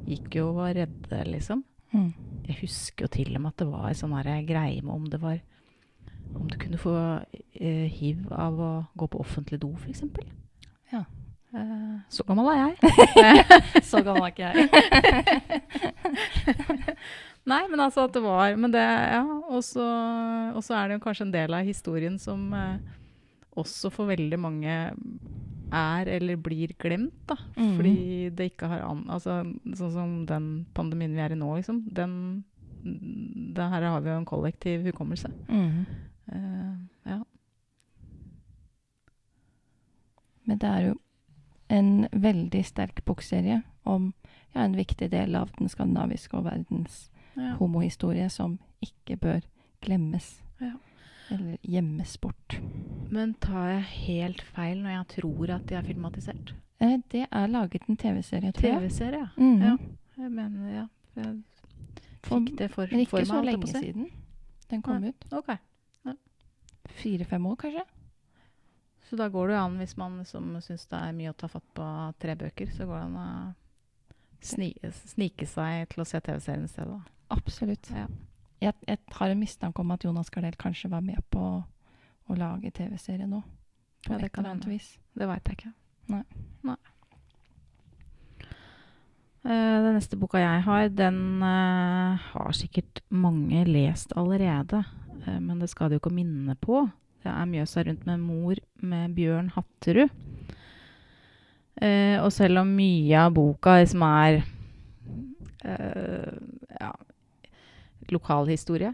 gikk 0.08 0.38
jo 0.40 0.48
og 0.52 0.58
var 0.62 0.74
redde, 0.78 1.20
liksom. 1.30 1.64
Mm. 1.94 2.14
Jeg 2.48 2.60
husker 2.64 3.06
jo 3.06 3.14
til 3.14 3.36
og 3.36 3.42
med 3.44 3.54
at 3.54 3.62
det 3.62 3.70
var 3.70 3.90
en 3.90 4.00
sånn 4.00 4.16
greie 4.48 4.82
med 4.82 4.94
om 4.94 5.06
det 5.10 5.20
var 5.22 5.38
Om 6.34 6.48
du 6.50 6.58
kunne 6.60 6.80
få 6.82 6.96
eh, 7.54 7.90
hiv 7.92 8.26
av 8.32 8.60
å 8.60 8.72
gå 8.98 9.08
på 9.12 9.22
offentlig 9.22 9.60
do, 9.62 9.74
f.eks. 9.78 10.04
Ja. 10.94 11.04
Eh, 11.54 11.98
så 12.10 12.26
gammel 12.26 12.50
er 12.54 12.64
jeg. 12.64 12.76
Så 13.90 14.02
gammel 14.06 14.26
er 14.26 14.34
ikke 14.34 14.50
jeg. 14.50 14.58
Nei, 17.52 17.62
men 17.70 17.84
altså 17.84 18.06
at 18.08 18.14
det 18.16 18.22
var 18.24 18.56
Men 18.56 18.72
det, 18.74 18.82
ja. 18.82 19.24
Og 19.52 19.62
så 19.68 19.84
er 20.80 20.88
det 20.88 20.98
jo 20.98 21.04
kanskje 21.04 21.28
en 21.28 21.36
del 21.36 21.54
av 21.54 21.68
historien 21.68 22.18
som 22.22 22.48
eh, 22.58 22.78
også 23.60 23.92
for 23.94 24.10
veldig 24.10 24.40
mange 24.42 24.78
er 25.74 26.10
eller 26.16 26.38
blir 26.42 26.74
glemt, 26.80 27.16
da. 27.30 27.38
Mm. 27.58 27.76
Fordi 27.78 27.98
det 28.38 28.50
ikke 28.52 28.70
har 28.70 28.86
an... 28.86 29.06
Altså 29.14 29.42
sånn 29.78 29.94
som 29.94 30.16
den 30.30 30.50
pandemien 30.78 31.14
vi 31.16 31.22
er 31.24 31.34
i 31.34 31.38
nå, 31.38 31.50
liksom. 31.58 31.84
Den, 31.94 32.16
det 32.84 33.70
her 33.74 33.88
har 33.90 34.02
vi 34.06 34.12
jo 34.12 34.20
en 34.22 34.30
kollektiv 34.30 34.86
hukommelse. 34.90 35.32
Mm. 35.50 35.86
Eh, 36.26 36.76
ja. 37.04 37.24
Men 40.44 40.58
det 40.58 40.70
er 40.70 40.82
jo 40.88 40.96
en 41.68 42.08
veldig 42.12 42.66
sterk 42.66 43.06
bokserie 43.06 43.62
om 43.84 44.14
ja, 44.54 44.62
en 44.64 44.76
viktig 44.76 45.10
del 45.12 45.36
av 45.36 45.52
den 45.58 45.70
skandinaviske 45.70 46.38
og 46.38 46.46
verdens 46.46 47.10
ja. 47.36 47.56
homohistorie 47.60 48.30
som 48.30 48.60
ikke 48.84 49.18
bør 49.18 49.40
glemmes. 49.82 50.42
Ja. 50.62 50.76
Eller 51.32 51.58
gjemmes 51.62 52.18
bort. 52.22 52.60
Men 53.12 53.34
tar 53.42 53.70
jeg 53.70 53.84
helt 53.84 54.44
feil 54.54 54.84
når 54.84 54.98
jeg 54.98 55.08
tror 55.16 55.56
at 55.56 55.66
de 55.70 55.80
er 55.80 55.88
filmatisert? 55.88 56.54
Eh, 56.84 57.00
det 57.12 57.26
er 57.32 57.48
laget 57.48 57.88
en 57.90 57.98
TV-serie, 57.98 58.52
tror 58.52 58.68
jeg. 58.68 58.80
TV-serie, 58.80 59.20
ja. 59.20 59.28
-hmm. 59.38 59.64
ja. 59.64 59.78
Jeg 60.18 60.32
mener, 60.32 60.70
ja. 60.76 60.88
Jeg 61.16 61.42
fikk 62.24 62.60
det 62.60 62.72
for, 62.72 62.88
Men 62.92 63.06
for 63.06 63.18
meg, 63.18 63.28
så 63.28 63.42
ikke 63.42 63.42
så 63.42 63.42
lenge 63.42 63.68
siden 63.68 64.10
den 64.70 64.82
kom 64.82 65.04
ut. 65.04 65.26
Ok. 65.32 65.50
Fire-fem 66.90 67.46
år, 67.46 67.56
kanskje? 67.56 67.84
Så 69.10 69.18
da 69.20 69.28
går 69.30 69.48
det 69.48 69.56
jo 69.56 69.64
an, 69.64 69.78
hvis 69.78 69.98
man 70.00 70.18
liksom 70.18 70.56
syns 70.64 70.88
det 70.90 71.00
er 71.00 71.16
mye 71.16 71.32
å 71.34 71.38
ta 71.38 71.50
fatt 71.52 71.66
på 71.78 71.88
tre 72.24 72.36
bøker, 72.40 72.72
så 72.74 72.88
går 72.90 72.98
det 72.98 73.08
an 73.08 73.20
å 73.20 73.28
sni, 74.44 74.70
snike 75.14 75.48
seg 75.50 75.90
til 75.92 76.04
å 76.04 76.08
se 76.08 76.22
TV-serien 76.24 76.66
i 76.66 76.72
stedet. 76.72 77.00
Absolutt. 77.34 77.92
Ja. 77.94 78.08
Jeg, 78.64 78.74
jeg 78.88 79.00
har 79.18 79.34
en 79.34 79.42
mistanke 79.42 79.84
om 79.84 79.92
at 79.96 80.06
Jonas 80.06 80.32
Gardell 80.32 80.58
kanskje 80.60 80.92
var 80.94 81.04
med 81.04 81.20
på 81.34 81.42
å, 81.44 81.62
å 82.32 82.40
lage 82.40 82.72
TV-serie 82.76 83.28
nå. 83.28 83.44
På 84.04 84.16
Ja, 84.16 84.20
det 84.20 84.32
et 84.32 84.40
eller 84.40 84.56
annet 84.56 84.68
vis. 84.72 84.90
Det 85.16 85.28
veit 85.28 85.48
jeg 85.48 85.60
ikke. 85.60 85.74
Nei. 86.12 86.24
Nei. 86.68 86.80
Uh, 89.44 89.78
den 89.84 89.98
neste 89.98 90.16
boka 90.16 90.40
jeg 90.40 90.64
har, 90.64 90.88
den 90.96 91.44
uh, 91.44 92.16
har 92.32 92.54
sikkert 92.56 93.04
mange 93.12 93.66
lest 93.68 94.16
allerede. 94.16 94.86
Eh, 95.26 95.40
men 95.40 95.60
det 95.60 95.70
skal 95.72 95.90
det 95.90 95.98
jo 95.98 96.04
ikke 96.04 96.16
minne 96.16 96.56
på. 96.60 96.86
Det 97.24 97.32
er 97.32 97.48
Mjøsa 97.48 97.86
rundt 97.88 98.04
med 98.10 98.20
mor 98.20 98.60
med 98.84 99.14
Bjørn 99.16 99.52
Hatterud. 99.56 100.12
Eh, 101.82 102.18
og 102.22 102.30
selv 102.36 102.62
om 102.62 102.76
mye 102.78 103.18
av 103.18 103.34
boka 103.34 103.80
liksom 103.80 104.04
er 104.06 104.44
eh, 105.64 106.36
ja, 106.80 106.92
lokalhistorie 108.14 108.94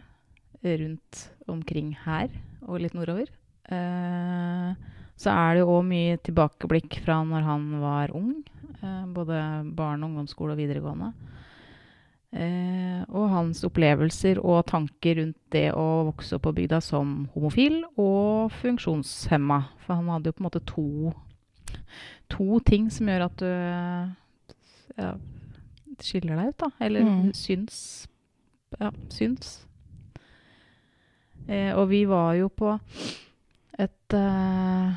rundt 0.64 1.26
omkring 1.50 1.92
her 2.06 2.32
og 2.68 2.80
litt 2.84 2.96
nordover, 2.96 3.28
eh, 3.72 4.72
så 5.20 5.34
er 5.34 5.56
det 5.56 5.64
jo 5.64 5.74
òg 5.80 5.88
mye 5.90 6.20
tilbakeblikk 6.24 7.02
fra 7.04 7.20
når 7.28 7.48
han 7.48 7.68
var 7.82 8.14
ung. 8.16 8.38
Eh, 8.80 9.06
både 9.12 9.42
barne- 9.76 10.08
ungdomsskole 10.08 10.56
og 10.56 10.62
videregående. 10.62 11.12
Eh, 12.32 13.00
og 13.10 13.24
hans 13.32 13.64
opplevelser 13.66 14.38
og 14.46 14.60
tanker 14.70 15.16
rundt 15.18 15.38
det 15.50 15.72
å 15.74 15.86
vokse 16.12 16.36
opp 16.38 16.44
på 16.46 16.52
bygda 16.60 16.78
som 16.86 17.24
homofil 17.34 17.80
og 17.98 18.52
funksjonshemma. 18.60 19.58
For 19.82 19.98
han 19.98 20.12
hadde 20.14 20.30
jo 20.30 20.36
på 20.38 20.44
en 20.44 20.48
måte 20.50 20.62
to, 20.70 20.86
to 22.30 22.60
ting 22.70 22.92
som 22.94 23.10
gjør 23.10 23.26
at 23.26 23.42
du 23.42 23.48
eh, 23.50 24.12
ja, 25.00 25.14
skiller 26.06 26.38
deg 26.38 26.52
ut, 26.54 26.60
da. 26.62 26.70
Eller 26.86 27.08
Mm. 27.08 27.32
syns. 27.34 27.80
Ja, 28.78 28.92
syns. 29.10 29.66
Eh, 31.50 31.74
og 31.74 31.88
vi 31.90 32.04
var 32.06 32.36
jo 32.38 32.50
på 32.54 32.76
et 33.80 34.14
eh, 34.14 34.94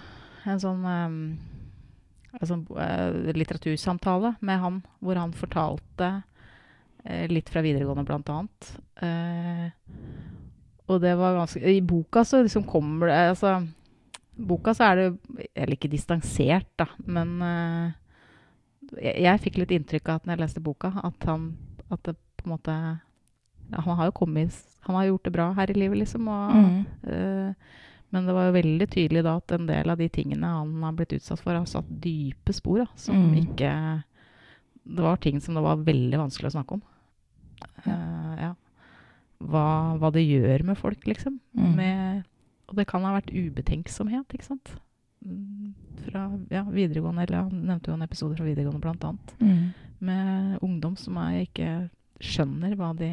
en 0.53 0.61
sånn 0.61 0.85
eh, 0.85 1.17
en 2.43 2.67
eh, 2.77 3.33
litteratursamtale 3.37 4.35
med 4.45 4.61
han, 4.61 4.83
hvor 5.01 5.17
han 5.17 5.33
fortalte 5.33 6.11
litt 7.05 7.49
fra 7.51 7.63
videregående, 7.65 8.05
blant 8.07 8.29
annet. 8.31 8.73
Eh, 9.03 9.71
og 10.89 11.01
det 11.03 11.15
var 11.19 11.35
ganske 11.39 11.63
I 11.73 11.81
boka 11.81 12.25
så 12.27 12.43
liksom 12.45 12.65
kommer 12.69 13.07
det 13.11 13.17
altså, 13.33 13.67
boka 14.37 14.75
så 14.75 14.85
er 14.91 14.97
det 14.97 15.49
Eller 15.55 15.77
ikke 15.77 15.91
distansert, 15.91 16.69
da, 16.79 16.87
men 17.07 17.33
eh, 17.43 17.93
jeg, 19.03 19.23
jeg 19.25 19.41
fikk 19.47 19.59
litt 19.63 19.71
inntrykk 19.79 20.09
av 20.13 20.21
at 20.21 20.27
når 20.27 20.37
jeg 20.37 20.43
leste 20.45 20.63
boka, 20.65 20.93
at 21.03 21.25
han 21.31 21.57
at 21.93 22.03
det 22.09 22.17
på 22.41 22.47
en 22.47 22.53
måte 22.55 22.75
Han 23.73 23.97
har 23.97 24.07
jo 24.11 24.13
kommet 24.17 24.53
Han 24.87 24.97
har 24.99 25.07
gjort 25.11 25.25
det 25.25 25.33
bra 25.33 25.53
her 25.57 25.71
i 25.71 25.79
livet, 25.79 25.99
liksom. 26.05 26.29
Og, 26.29 26.55
Mm. 26.55 26.87
eh, 27.09 27.55
men 28.13 28.27
det 28.27 28.35
var 28.37 28.45
jo 28.51 28.53
veldig 28.61 28.87
tydelig 28.93 29.23
da 29.25 29.37
at 29.39 29.53
en 29.57 29.67
del 29.67 29.89
av 29.89 29.97
de 29.97 30.09
tingene 30.13 30.45
han 30.45 30.83
har 30.83 30.93
blitt 30.93 31.15
utsatt 31.17 31.41
for, 31.41 31.55
har 31.57 31.65
satt 31.65 31.87
dype 32.03 32.53
spor, 32.53 32.83
da, 32.83 32.87
som 32.97 33.17
Mm. 33.17 33.39
ikke 33.41 33.71
det 34.85 35.03
var 35.07 35.17
ting 35.17 35.41
som 35.41 35.55
det 35.55 35.63
var 35.63 35.77
veldig 35.77 36.19
vanskelig 36.19 36.51
å 36.51 36.57
snakke 36.59 36.73
om. 36.77 36.83
Eh, 37.85 38.35
ja. 38.43 38.53
Hva, 39.43 39.67
hva 39.99 40.11
det 40.15 40.23
gjør 40.25 40.65
med 40.69 40.79
folk, 40.79 41.07
liksom. 41.09 41.41
Mm. 41.59 41.73
Med, 41.79 42.23
og 42.71 42.79
det 42.79 42.87
kan 42.91 43.05
ha 43.07 43.15
vært 43.17 43.33
ubetenksomhet, 43.35 44.37
ikke 44.37 44.51
sant. 44.53 44.75
Mm, 45.23 45.75
Fra 46.07 46.27
ja, 46.51 46.63
videregående, 46.67 47.27
eller 47.27 47.45
han 47.47 47.67
nevnte 47.69 47.91
jo 47.91 47.97
en 47.99 48.07
episode 48.07 48.39
fra 48.39 48.47
videregående 48.47 48.83
blant 48.83 49.05
annet. 49.07 49.35
Mm. 49.43 49.67
Med 50.03 50.63
ungdom 50.63 50.97
som 50.99 51.19
jeg 51.27 51.49
ikke 51.51 51.73
skjønner 52.23 52.75
hva 52.79 52.93
de 52.99 53.13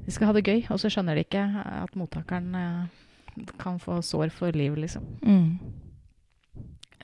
De 0.00 0.12
skal 0.14 0.30
ha 0.30 0.34
det 0.34 0.44
gøy, 0.48 0.64
og 0.72 0.80
så 0.80 0.88
skjønner 0.90 1.14
de 1.16 1.22
ikke 1.26 1.42
at 1.60 1.92
mottakeren 1.96 2.54
eh, 2.56 3.44
kan 3.60 3.78
få 3.78 4.00
sår 4.02 4.32
for 4.34 4.56
livet, 4.56 4.80
liksom. 4.82 5.04
Mm. 5.22 5.58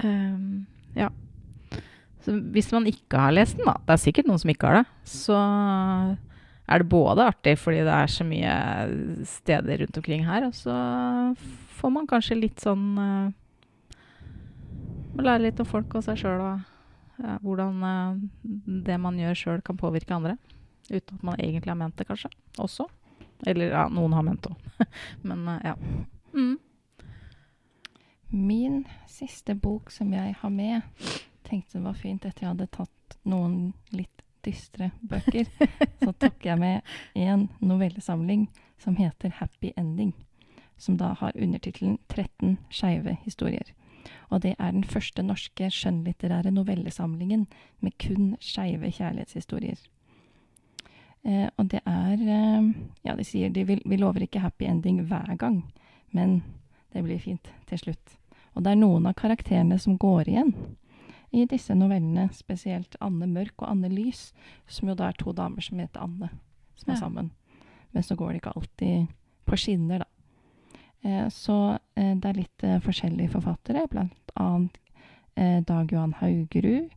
Um, 0.05 0.67
ja. 0.97 1.11
Så 2.27 2.35
hvis 2.53 2.73
man 2.75 2.89
ikke 2.91 3.21
har 3.23 3.35
lest 3.35 3.59
den, 3.59 3.69
da, 3.69 3.77
det 3.87 3.95
er 3.95 4.03
sikkert 4.03 4.27
noen 4.27 4.41
som 4.43 4.51
ikke 4.51 4.67
har 4.67 4.81
det, 4.81 4.87
så 5.07 5.39
er 6.67 6.83
det 6.83 6.89
både 6.91 7.29
artig 7.31 7.55
fordi 7.63 7.85
det 7.87 7.95
er 7.95 8.11
så 8.11 8.27
mye 8.27 8.55
steder 9.31 9.85
rundt 9.85 10.01
omkring 10.01 10.25
her, 10.27 10.49
og 10.49 10.57
så 10.59 10.75
får 11.79 11.93
man 11.95 12.09
kanskje 12.11 12.41
litt 12.41 12.65
sånn 12.65 12.97
Må 15.17 15.23
Lære 15.23 15.47
litt 15.47 15.63
om 15.63 15.69
folk 15.71 15.95
og 15.95 16.03
seg 16.05 16.19
sjøl, 16.21 16.43
og 16.43 16.57
ja, 17.23 17.39
hvordan 17.41 17.83
eh, 17.83 18.17
det 18.85 18.99
man 19.01 19.19
gjør 19.21 19.39
sjøl, 19.41 19.63
kan 19.65 19.79
påvirke 19.81 20.15
andre. 20.17 20.37
Uten 20.91 21.17
at 21.17 21.25
man 21.25 21.41
egentlig 21.41 21.73
har 21.73 21.81
ment 21.81 21.97
det, 21.99 22.07
kanskje. 22.09 22.31
Også. 22.63 22.87
Eller 23.47 23.73
ja, 23.73 23.87
noen 23.93 24.15
har 24.17 24.25
ment 24.27 24.45
det 24.45 24.53
òg. 24.53 24.87
Men 25.29 25.47
eh, 25.55 25.71
ja. 25.71 25.75
Mm. 26.37 26.57
Min 28.37 28.83
siste 29.09 29.55
bok 29.55 29.91
som 29.95 30.13
jeg 30.13 30.35
har 30.41 30.53
med, 30.53 30.83
tenkte 31.47 31.79
det 31.79 31.87
var 31.87 31.99
fint 31.99 32.25
etter 32.27 32.45
jeg 32.45 32.53
hadde 32.55 32.69
tatt 32.75 33.19
noen 33.29 33.73
litt 33.95 34.23
dystre 34.47 34.91
bøker. 35.01 35.49
så 36.05 36.13
tok 36.13 36.47
jeg 36.47 36.59
med 36.61 36.83
en 37.15 37.49
novellesamling 37.61 38.47
som 38.83 38.97
heter 38.99 39.35
Happy 39.41 39.73
Ending. 39.77 40.13
Som 40.77 40.99
da 41.01 41.15
har 41.19 41.37
undertittelen 41.37 41.99
13 42.09 42.59
skeive 42.71 43.17
historier. 43.25 43.73
Og 44.31 44.43
det 44.43 44.55
er 44.59 44.73
den 44.75 44.85
første 44.85 45.23
norske 45.23 45.71
skjønnlitterære 45.73 46.53
novellesamlingen 46.55 47.47
med 47.81 47.97
kun 48.03 48.35
skeive 48.41 48.91
kjærlighetshistorier. 48.93 49.81
Eh, 51.27 51.49
og 51.57 51.71
det 51.73 51.81
er 51.87 52.21
eh, 52.21 52.69
Ja, 53.07 53.17
de 53.17 53.25
sier 53.25 53.51
de 53.51 53.65
vil, 53.67 53.83
vi 53.85 53.99
lover 53.99 54.27
ikke 54.27 54.45
happy 54.45 54.69
ending 54.69 55.01
hver 55.09 55.35
gang, 55.39 55.65
men 56.11 56.43
det 56.93 57.03
blir 57.05 57.19
fint 57.19 57.51
til 57.67 57.79
slutt. 57.79 58.19
Og 58.55 58.65
det 58.65 58.73
er 58.73 58.81
noen 58.81 59.07
av 59.07 59.17
karakterene 59.19 59.79
som 59.79 59.99
går 59.99 60.31
igjen 60.31 60.55
i 61.33 61.45
disse 61.51 61.75
novellene, 61.75 62.29
spesielt 62.33 62.97
Anne 63.01 63.27
Mørk 63.27 63.63
og 63.63 63.71
Anne 63.71 63.91
Lys, 63.93 64.33
som 64.67 64.89
jo 64.89 64.95
da 64.99 65.09
er 65.11 65.19
to 65.19 65.33
damer 65.37 65.65
som 65.65 65.81
heter 65.83 66.05
Anne, 66.05 66.31
som 66.77 66.93
er 66.93 67.01
sammen. 67.01 67.31
Men 67.93 68.03
så 68.03 68.17
går 68.17 68.33
det 68.33 68.41
ikke 68.43 68.55
alltid 68.57 69.15
på 69.47 69.59
skinner, 69.59 70.05
da. 70.05 70.09
Eh, 71.07 71.29
så 71.31 71.79
eh, 71.97 72.15
det 72.17 72.31
er 72.31 72.41
litt 72.41 72.65
eh, 72.67 72.81
forskjellige 72.83 73.35
forfattere, 73.35 73.87
blant 73.91 74.33
annet 74.35 74.79
eh, 75.37 75.61
Dag 75.67 75.93
Johan 75.93 76.17
Haugerud, 76.21 76.91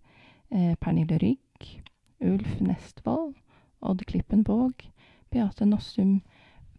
eh, 0.52 0.74
Pernille 0.82 1.20
Rygg, 1.22 1.70
Ulf 2.26 2.60
Nestvold, 2.60 3.36
Odd 3.82 4.04
Klippen 4.08 4.44
Våg, 4.48 4.89
Beate 5.32 5.65
Nossum, 5.68 6.20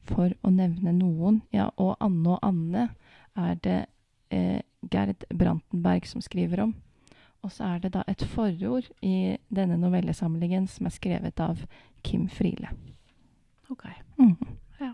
for 0.08 0.32
å 0.42 0.50
nevne 0.50 0.92
noen. 0.96 1.42
Ja, 1.54 1.70
og 1.76 1.96
Anne 2.00 2.34
og 2.34 2.44
Anne 2.46 2.88
er 3.38 3.58
det 3.62 3.80
eh, 4.34 4.60
Gerd 4.90 5.26
Brantenberg 5.28 6.08
som 6.08 6.24
skriver 6.24 6.64
om. 6.64 6.74
Og 7.42 7.52
så 7.52 7.64
er 7.64 7.78
det 7.78 7.94
da 7.94 8.02
et 8.08 8.22
forord 8.28 8.90
i 9.02 9.36
denne 9.48 9.78
novellesamlingen 9.80 10.66
som 10.68 10.86
er 10.86 10.94
skrevet 10.94 11.40
av 11.40 11.62
Kim 12.04 12.28
Friele. 12.28 12.68
Ok. 13.70 13.86
Mm. 14.18 14.36
Ja. 14.80 14.92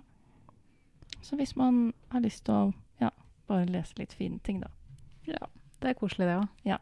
Så 1.23 1.37
hvis 1.37 1.57
man 1.57 1.93
har 2.13 2.23
lyst 2.23 2.45
til 2.47 2.55
å 2.55 2.73
ja, 3.03 3.11
bare 3.49 3.67
lese 3.67 3.99
litt 3.99 4.15
fine 4.15 4.39
ting, 4.45 4.63
da. 4.63 4.71
Det 5.27 5.91
er 5.91 5.99
koselig, 5.99 6.29
det 6.29 6.37
òg. 6.39 6.47
Ja. 6.65 6.79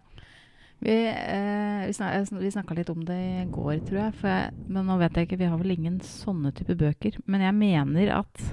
Vi, 0.85 0.95
eh, 1.09 1.87
vi, 1.87 1.93
snak, 1.97 2.33
vi 2.41 2.51
snakka 2.51 2.75
litt 2.77 2.91
om 2.93 3.05
det 3.09 3.17
i 3.17 3.45
går, 3.51 3.79
tror 3.87 4.01
jeg, 4.03 4.17
for 4.21 4.29
jeg. 4.29 4.51
Men 4.69 4.91
nå 4.91 4.99
vet 5.01 5.17
jeg 5.17 5.29
ikke, 5.29 5.41
vi 5.41 5.49
har 5.49 5.61
vel 5.61 5.75
ingen 5.77 5.97
sånne 6.05 6.53
type 6.57 6.77
bøker. 6.77 7.17
Men 7.25 7.47
jeg 7.47 7.59
mener 7.63 8.19
at 8.21 8.45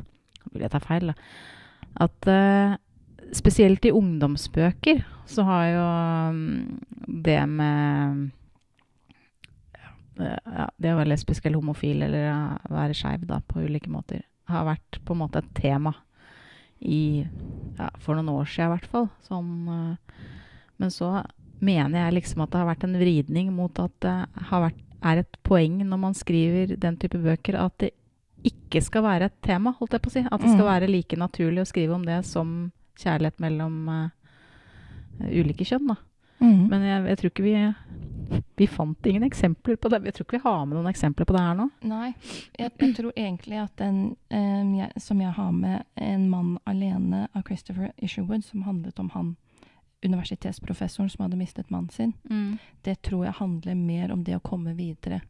Vil 0.52 0.63
jeg 0.65 0.71
ta 0.74 0.80
feil, 0.82 1.12
da? 1.12 1.13
At 2.02 2.28
eh, 2.28 2.74
spesielt 3.38 3.86
i 3.86 3.91
ungdomsbøker 3.93 5.04
så 5.31 5.45
har 5.47 5.65
jo 5.71 5.85
mm, 6.35 6.79
det 7.25 7.39
med 7.49 8.29
ja, 10.21 10.67
Det 10.77 10.91
å 10.93 10.97
være 10.99 11.09
lesbisk 11.13 11.45
eller 11.47 11.61
homofil 11.61 12.03
eller 12.05 12.57
være 12.69 12.95
skeiv 12.97 13.23
på 13.47 13.63
ulike 13.63 13.89
måter, 13.91 14.21
har 14.51 14.67
vært 14.67 14.99
på 15.07 15.15
en 15.15 15.21
måte 15.23 15.41
et 15.41 15.53
tema 15.57 15.93
i 16.81 17.21
ja, 17.77 17.87
For 18.01 18.17
noen 18.17 18.29
år 18.33 18.49
siden 18.49 18.71
i 18.71 18.73
hvert 18.75 18.89
fall. 18.89 19.07
Som, 19.25 19.47
eh, 19.69 20.21
men 20.81 20.91
så 20.93 21.11
mener 21.61 22.07
jeg 22.07 22.15
liksom 22.19 22.41
at 22.43 22.51
det 22.53 22.59
har 22.61 22.69
vært 22.71 22.85
en 22.87 22.97
vridning 22.99 23.51
mot 23.53 23.79
at 23.79 23.93
det 24.01 24.15
har 24.49 24.63
vært, 24.67 24.79
er 25.05 25.21
et 25.23 25.37
poeng 25.45 25.79
når 25.85 25.99
man 26.01 26.13
skriver 26.17 26.75
den 26.81 26.97
type 27.01 27.17
bøker, 27.21 27.57
at 27.57 27.77
det 27.81 27.91
ikke 28.45 28.81
skal 28.81 29.05
være 29.05 29.29
et 29.29 29.37
tema, 29.45 29.73
holdt 29.77 29.93
jeg 29.93 30.01
på 30.01 30.09
å 30.09 30.13
si. 30.15 30.23
At 30.25 30.41
det 30.41 30.49
skal 30.51 30.65
Mm. 30.65 30.71
være 30.73 30.89
like 30.89 31.17
naturlig 31.17 31.61
å 31.61 31.69
skrive 31.69 31.93
om 31.93 32.05
det 32.05 32.19
som 32.25 32.71
kjærlighet 32.97 33.39
mellom 33.39 33.77
eh, 33.89 34.09
ulike 35.19 35.65
kjønn. 35.67 35.88
Da. 35.88 35.95
Mm. 36.41 36.67
Men 36.69 36.82
jeg, 36.88 37.06
jeg 37.12 37.17
tror 37.17 37.30
ikke 37.34 37.43
vi 37.43 37.76
Vi 38.58 38.65
fant 38.67 39.06
ingen 39.06 39.24
eksempler 39.28 39.76
på 39.76 39.89
det. 39.91 40.06
Jeg 40.06 40.13
tror 40.13 40.26
ikke 40.26 40.38
vi 40.38 40.43
har 40.50 40.65
med 40.65 40.78
noen 40.78 40.88
eksempler 40.88 41.26
på 41.28 41.34
det 41.36 41.41
her 41.43 41.56
nå. 41.58 41.65
Nei, 41.84 42.13
jeg, 42.58 42.71
jeg 42.80 42.93
tror 42.95 43.12
egentlig 43.17 43.58
at 43.60 43.74
den 43.78 44.15
um, 44.32 44.69
jeg, 44.78 44.91
som 45.04 45.19
jeg 45.21 45.34
har 45.36 45.52
med, 45.52 45.84
'En 45.97 46.30
mann 46.30 46.58
alene' 46.65 47.28
av 47.36 47.43
Christopher 47.43 47.91
Isherwood, 47.97 48.43
som 48.43 48.62
handlet 48.63 49.00
om 49.00 49.10
han 49.10 49.36
universitetsprofessoren 50.06 51.10
som 51.10 51.24
hadde 51.26 51.38
mistet 51.38 51.69
mannen 51.69 51.89
sin, 51.89 52.13
det 52.82 53.02
tror 53.02 53.26
jeg 53.26 53.34
handler 53.38 53.76
mer 53.76 54.12
om 54.12 54.24
det 54.24 54.36
å 54.36 54.39
komme 54.41 54.74
videre 54.74 55.21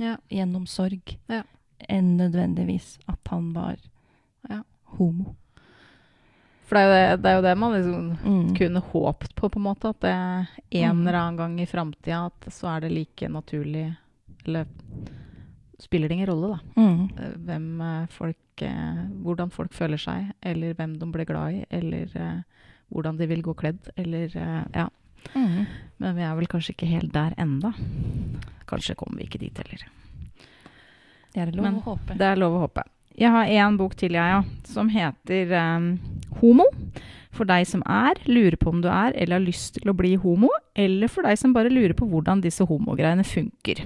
Ja. 0.00 0.16
gjennom 0.30 0.66
sorg, 0.66 1.18
Ja. 1.28 1.42
enn 1.88 2.16
nødvendigvis 2.18 2.98
at 3.08 3.28
han 3.28 3.52
var 3.52 3.76
Ja. 4.48 4.62
homo. 4.84 5.36
For 6.68 6.76
det 6.76 6.82
er, 6.84 6.88
jo 6.88 7.16
det, 7.16 7.22
det 7.24 7.30
er 7.30 7.36
jo 7.38 7.42
det 7.46 7.54
man 7.58 7.72
liksom 7.72 8.08
Mm. 8.28 8.48
kunne 8.58 8.80
håpet 8.92 9.34
på, 9.34 9.48
på 9.48 9.56
en 9.56 9.64
måte. 9.64 9.88
At 9.88 10.00
det 10.04 10.10
en 10.12 10.96
Mm. 10.98 11.06
eller 11.06 11.18
annen 11.18 11.36
gang 11.38 11.60
i 11.60 11.66
framtida 11.66 12.26
at 12.26 12.50
så 12.52 12.68
er 12.76 12.80
det 12.84 12.90
like 12.92 13.28
naturlig 13.28 13.96
Eller 14.44 14.66
spiller 15.80 16.08
det 16.08 16.14
ingen 16.18 16.26
rolle, 16.28 16.58
da. 16.58 16.82
Mm. 16.82 17.08
eh, 17.18 17.32
Hvem 17.46 17.80
eh, 17.80 18.06
folk 18.06 18.62
eh, 18.62 19.00
Hvordan 19.24 19.50
folk 19.50 19.72
føler 19.72 19.96
seg, 19.98 20.32
eller 20.42 20.74
hvem 20.74 20.98
de 20.98 21.06
blir 21.06 21.24
glad 21.26 21.54
i, 21.54 21.64
eller 21.70 22.44
hvordan 22.92 23.16
de 23.18 23.26
vil 23.26 23.42
gå 23.42 23.54
kledd, 23.56 23.88
eller 23.96 24.28
Ja. 24.74 24.88
Mm. 25.34 25.66
Men 25.98 26.14
vi 26.16 26.22
er 26.22 26.34
vel 26.36 26.46
kanskje 26.46 26.74
ikke 26.76 26.86
helt 26.88 27.12
der 27.12 27.34
enda. 27.38 27.72
Kanskje 28.66 28.94
kommer 28.96 29.18
vi 29.18 29.24
ikke 29.26 29.38
dit 29.40 29.56
heller. 29.58 29.88
Det 31.34 31.42
er 31.42 31.52
lov 31.52 31.62
Men 31.64 31.74
å 31.80 31.82
håpe. 31.84 32.16
Det 32.16 32.24
er 32.26 32.36
lov 32.36 32.52
å 32.54 32.60
håpe. 32.66 32.82
Jeg 33.18 33.34
har 33.34 33.50
én 33.50 33.78
bok 33.78 33.96
til, 33.98 34.14
jeg, 34.14 34.30
ja, 34.30 34.42
som 34.68 34.90
heter 34.92 35.54
um, 35.58 35.88
Homo. 36.38 36.68
For 37.34 37.46
deg 37.46 37.66
som 37.70 37.82
er, 37.86 38.18
lurer 38.26 38.56
på 38.58 38.72
om 38.72 38.80
du 38.82 38.88
er 38.90 39.14
eller 39.14 39.38
har 39.38 39.44
lyst 39.44 39.76
til 39.76 39.90
å 39.90 39.96
bli 39.96 40.16
homo, 40.18 40.48
eller 40.74 41.10
for 41.12 41.26
deg 41.26 41.38
som 41.38 41.52
bare 41.54 41.70
lurer 41.70 41.94
på 41.94 42.08
hvordan 42.08 42.42
disse 42.42 42.66
homogreiene 42.66 43.26
funker. 43.26 43.84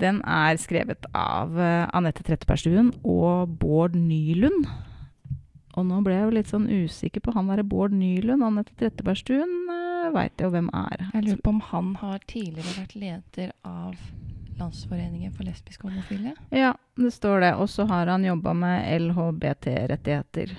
Den 0.00 0.18
er 0.28 0.58
skrevet 0.60 1.06
av 1.16 1.54
uh, 1.56 1.86
Anette 1.96 2.24
Trettebergstuen 2.26 2.90
og 3.06 3.54
Bård 3.60 3.94
Nylund. 3.96 4.66
Og 5.76 5.86
nå 5.86 6.00
ble 6.04 6.16
jeg 6.16 6.26
jo 6.26 6.34
litt 6.34 6.50
sånn 6.50 6.66
usikker 6.68 7.22
på 7.24 7.34
han 7.36 7.52
derre 7.52 7.64
Bård 7.68 7.94
Nylund. 7.96 8.44
Anette 8.44 8.74
Trettebergstuen 8.80 9.54
uh, 9.70 10.10
veit 10.16 10.34
jeg 10.36 10.48
jo 10.48 10.52
hvem 10.56 10.72
er. 10.74 11.08
Jeg 11.14 11.28
lurer 11.28 11.44
på 11.44 11.54
om 11.54 11.62
han 11.70 11.94
har 12.02 12.20
tidligere 12.28 12.76
vært 12.82 12.98
leder 12.98 13.54
av 13.64 13.94
Landsforeningen 14.56 15.34
for 15.36 15.44
lesbiske 15.44 15.84
og 15.84 15.92
homofile. 15.92 16.32
Ja, 16.54 16.72
det 16.96 17.12
står 17.12 17.42
det. 17.44 17.52
Og 17.60 17.68
så 17.68 17.84
har 17.90 18.08
han 18.08 18.24
jobba 18.24 18.54
med 18.56 18.88
LHBT-rettigheter. 19.02 20.56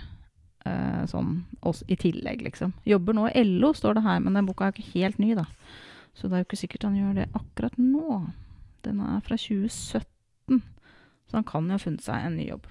eh, 0.68 1.04
sånn 1.08 1.46
også 1.64 1.86
i 1.88 1.96
tillegg, 1.96 2.42
liksom. 2.44 2.74
Jobber 2.86 3.16
nå 3.16 3.30
i 3.32 3.44
LO, 3.44 3.72
står 3.74 3.98
det 3.98 4.04
her, 4.04 4.20
men 4.20 4.34
den 4.36 4.46
boka 4.46 4.68
er 4.68 4.76
ikke 4.76 5.00
helt 5.00 5.20
ny, 5.20 5.34
da. 5.38 5.46
Så 6.14 6.28
det 6.28 6.34
er 6.34 6.44
jo 6.44 6.48
ikke 6.50 6.60
sikkert 6.60 6.88
han 6.90 6.98
gjør 6.98 7.14
det 7.22 7.28
akkurat 7.38 7.78
nå. 7.80 8.20
Den 8.84 9.00
er 9.00 9.22
fra 9.26 9.38
2017, 9.38 10.62
så 11.30 11.40
han 11.40 11.48
kan 11.48 11.70
jo 11.70 11.78
ha 11.78 11.82
funnet 11.82 12.04
seg 12.04 12.26
en 12.26 12.38
ny 12.40 12.50
jobb. 12.50 12.68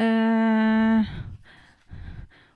Eh, 0.00 1.10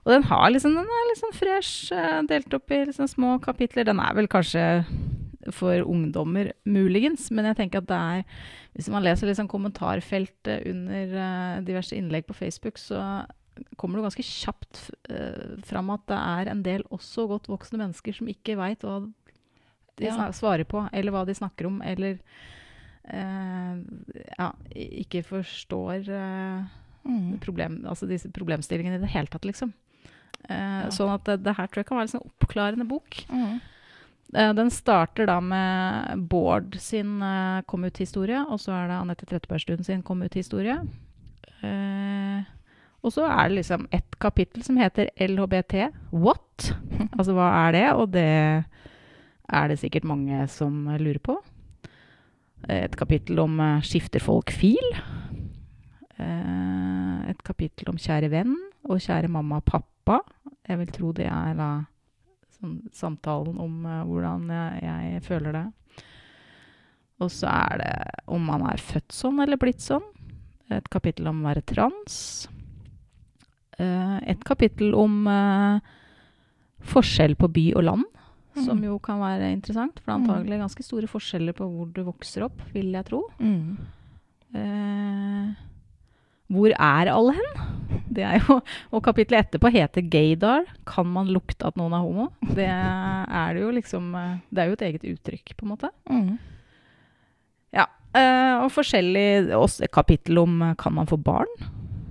og 0.04 0.12
den 0.12 0.26
liksom, 0.52 0.74
den 0.76 0.84
er 0.98 1.10
liksom 1.10 1.32
fresh, 1.32 1.92
eh, 1.92 2.22
delt 2.28 2.54
opp 2.54 2.70
i 2.70 2.84
liksom 2.84 3.08
små 3.08 3.38
kapitler. 3.40 3.84
Den 3.84 4.00
er 4.00 4.14
vel 4.14 4.28
kanskje 4.28 4.84
for 5.52 5.82
ungdommer, 5.84 6.52
muligens, 6.64 7.30
men 7.34 7.44
jeg 7.50 7.56
tenker 7.58 7.82
at 7.82 7.88
det 7.90 7.96
er 7.98 8.24
Hvis 8.74 8.88
man 8.90 9.04
leser 9.04 9.28
liksom 9.28 9.48
kommentarfeltet 9.48 10.64
under 10.66 11.12
eh, 11.14 11.60
diverse 11.62 11.94
innlegg 11.94 12.26
på 12.26 12.34
Facebook, 12.34 12.78
så 12.78 13.24
kommer 13.78 14.00
det 14.00 14.08
ganske 14.08 14.24
kjapt 14.26 14.80
uh, 15.12 15.60
fram 15.62 15.90
at 15.94 16.02
det 16.10 16.16
er 16.18 16.48
en 16.50 16.62
del 16.66 16.82
også 16.90 17.28
godt 17.30 17.46
voksne 17.46 17.78
mennesker 17.78 18.16
som 18.16 18.26
ikke 18.26 18.56
veit 18.58 18.82
hva 18.82 18.96
de 19.94 20.08
Ja. 20.08 20.26
svarer 20.34 20.64
på, 20.66 20.88
eller 20.92 21.14
hva 21.14 21.22
de 21.24 21.36
snakker 21.38 21.68
om, 21.68 21.76
eller 21.86 22.18
uh, 23.14 23.78
ja, 24.38 24.48
ikke 24.74 25.22
forstår 25.22 26.08
uh, 26.10 26.64
Mm. 27.04 27.38
problem, 27.38 27.82
altså 27.84 28.06
disse 28.08 28.30
problemstillingene 28.32 28.96
i 28.96 29.02
det 29.02 29.10
hele 29.12 29.28
tatt, 29.28 29.44
liksom. 29.44 29.74
Ja. 30.48 30.88
Sånn 30.88 31.10
at 31.12 31.26
det, 31.28 31.42
det 31.44 31.52
her 31.58 31.66
tror 31.68 31.82
jeg 31.82 31.88
kan 31.90 31.98
være 31.98 32.06
en 32.08 32.12
sånn 32.14 32.30
oppklarende 32.30 32.86
bok. 32.88 33.18
Mm. 33.28 33.58
Eh, 34.34 34.54
den 34.54 34.70
starter 34.70 35.28
da 35.30 35.38
med 35.40 36.26
Bård 36.30 36.74
sin 36.82 37.22
eh, 37.22 37.62
kom 37.70 37.86
ut-historie, 37.86 38.42
og 38.50 38.58
så 38.60 38.74
er 38.74 38.90
det 38.90 38.98
Anette 38.98 39.28
Trettebergstuen 39.30 39.86
sin 39.86 40.02
kom 40.02 40.24
ut-historie. 40.26 40.80
Eh, 41.62 42.42
og 43.04 43.12
så 43.14 43.28
er 43.28 43.48
det 43.48 43.60
liksom 43.60 43.86
ett 43.94 44.18
kapittel 44.18 44.64
som 44.66 44.80
heter 44.80 45.12
LHBT. 45.14 45.90
What? 46.10 46.72
Altså 47.18 47.34
hva 47.36 47.50
er 47.66 47.74
det? 47.76 47.88
Og 47.94 48.10
det 48.14 48.28
er 49.44 49.68
det 49.68 49.78
sikkert 49.78 50.06
mange 50.08 50.46
som 50.50 50.88
lurer 50.98 51.20
på. 51.22 51.36
Et 52.72 52.94
kapittel 52.96 53.38
om 53.42 53.58
skifter 53.84 54.24
folk 54.24 54.48
fil. 54.56 54.94
Et 56.16 57.42
kapittel 57.44 57.90
om 57.92 58.00
kjære 58.00 58.30
venn 58.32 58.54
og 58.88 59.02
kjære 59.04 59.28
mamma 59.28 59.60
og 59.60 59.66
pappa. 59.68 60.22
Jeg 60.64 60.80
vil 60.80 60.94
tro 60.96 61.12
det 61.12 61.28
er 61.28 61.52
da 61.58 61.68
sånn, 62.54 62.76
samtalen 62.94 63.58
om 63.60 63.84
uh, 63.86 64.02
hvordan 64.08 64.48
jeg, 64.50 64.82
jeg 64.86 65.22
føler 65.26 65.52
det. 65.58 65.64
Og 67.22 67.30
så 67.30 67.46
er 67.50 67.78
det 67.78 67.92
om 68.34 68.42
man 68.44 68.64
er 68.66 68.80
født 68.82 69.12
sånn 69.14 69.38
eller 69.44 69.56
blitt 69.60 69.80
sånn. 69.84 70.02
Et 70.74 70.86
kapittel 70.90 71.28
om 71.30 71.42
å 71.44 71.48
være 71.50 71.62
trans. 71.68 72.16
Uh, 73.78 74.18
et 74.30 74.42
kapittel 74.46 74.94
om 74.98 75.26
eh, 75.30 75.78
forskjell 76.90 77.34
på 77.38 77.48
by 77.54 77.64
og 77.78 77.84
land, 77.86 78.04
som 78.54 78.78
Mhm. 78.78 78.84
jo 78.86 78.98
kan 79.02 79.18
være 79.18 79.52
interessant. 79.52 79.98
For 80.00 80.06
det 80.06 80.14
er 80.14 80.20
antagelig 80.22 80.58
ganske 80.62 80.82
store 80.86 81.08
forskjeller 81.10 81.52
på 81.58 81.66
hvor 81.70 81.92
du 81.92 82.02
vokser 82.06 82.44
opp, 82.46 82.60
vil 82.74 82.92
jeg 82.94 83.04
tro. 83.08 83.22
Mm. 83.40 83.76
Hvor 86.52 86.74
er 86.76 87.08
alle 87.08 87.34
hen? 87.38 87.62
Det 88.14 88.24
er 88.26 88.40
jo, 88.42 88.58
og 88.94 89.02
kapittelet 89.04 89.46
etterpå 89.46 89.70
heter 89.72 90.04
Gaydar. 90.10 90.66
Kan 90.88 91.08
man 91.10 91.30
lukte 91.32 91.66
at 91.68 91.78
noen 91.80 91.94
er 91.96 92.04
homo? 92.04 92.28
Det 92.54 92.66
er 92.68 93.54
det 93.56 93.62
jo 93.62 93.70
liksom 93.74 94.10
eh, 94.18 94.34
Det 94.50 94.62
er 94.62 94.68
jo 94.68 94.76
et 94.76 94.84
eget 94.88 95.06
uttrykk, 95.14 95.54
på 95.56 95.66
en 95.66 95.72
måte. 95.72 95.90
Mm. 96.10 96.34
Ja. 97.74 97.88
eh, 98.14 98.56
og 98.62 98.70
forskjellig 98.74 99.54
Også 99.56 99.88
kapittel 99.92 100.38
om 100.42 100.60
eh, 100.62 100.76
kan 100.78 100.94
man 100.94 101.10
få 101.10 101.18
barn? 101.18 101.50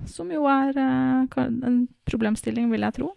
Som 0.09 0.31
jo 0.33 0.43
er 0.49 0.75
en 0.75 1.77
problemstilling, 2.09 2.67
vil 2.73 2.83
jeg 2.83 2.97
tro. 2.97 3.13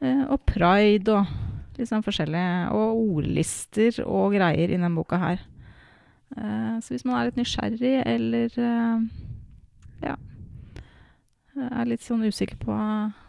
Og 0.00 0.36
pride 0.48 1.12
og 1.12 1.78
liksom 1.78 2.04
forskjellige 2.04 2.68
Og 2.76 3.00
ordlister 3.16 4.02
og 4.04 4.36
greier 4.36 4.68
i 4.68 4.76
denne 4.76 4.92
boka 4.92 5.16
her. 5.20 5.40
Så 6.84 6.92
hvis 6.92 7.04
man 7.08 7.16
er 7.16 7.30
litt 7.30 7.40
nysgjerrig 7.40 7.94
eller 8.04 8.60
eh, 10.02 10.16
Jeg 11.56 11.70
er 11.80 11.84
litt 11.90 12.00
sånn 12.00 12.22
usikker 12.24 12.56
på 12.62 12.74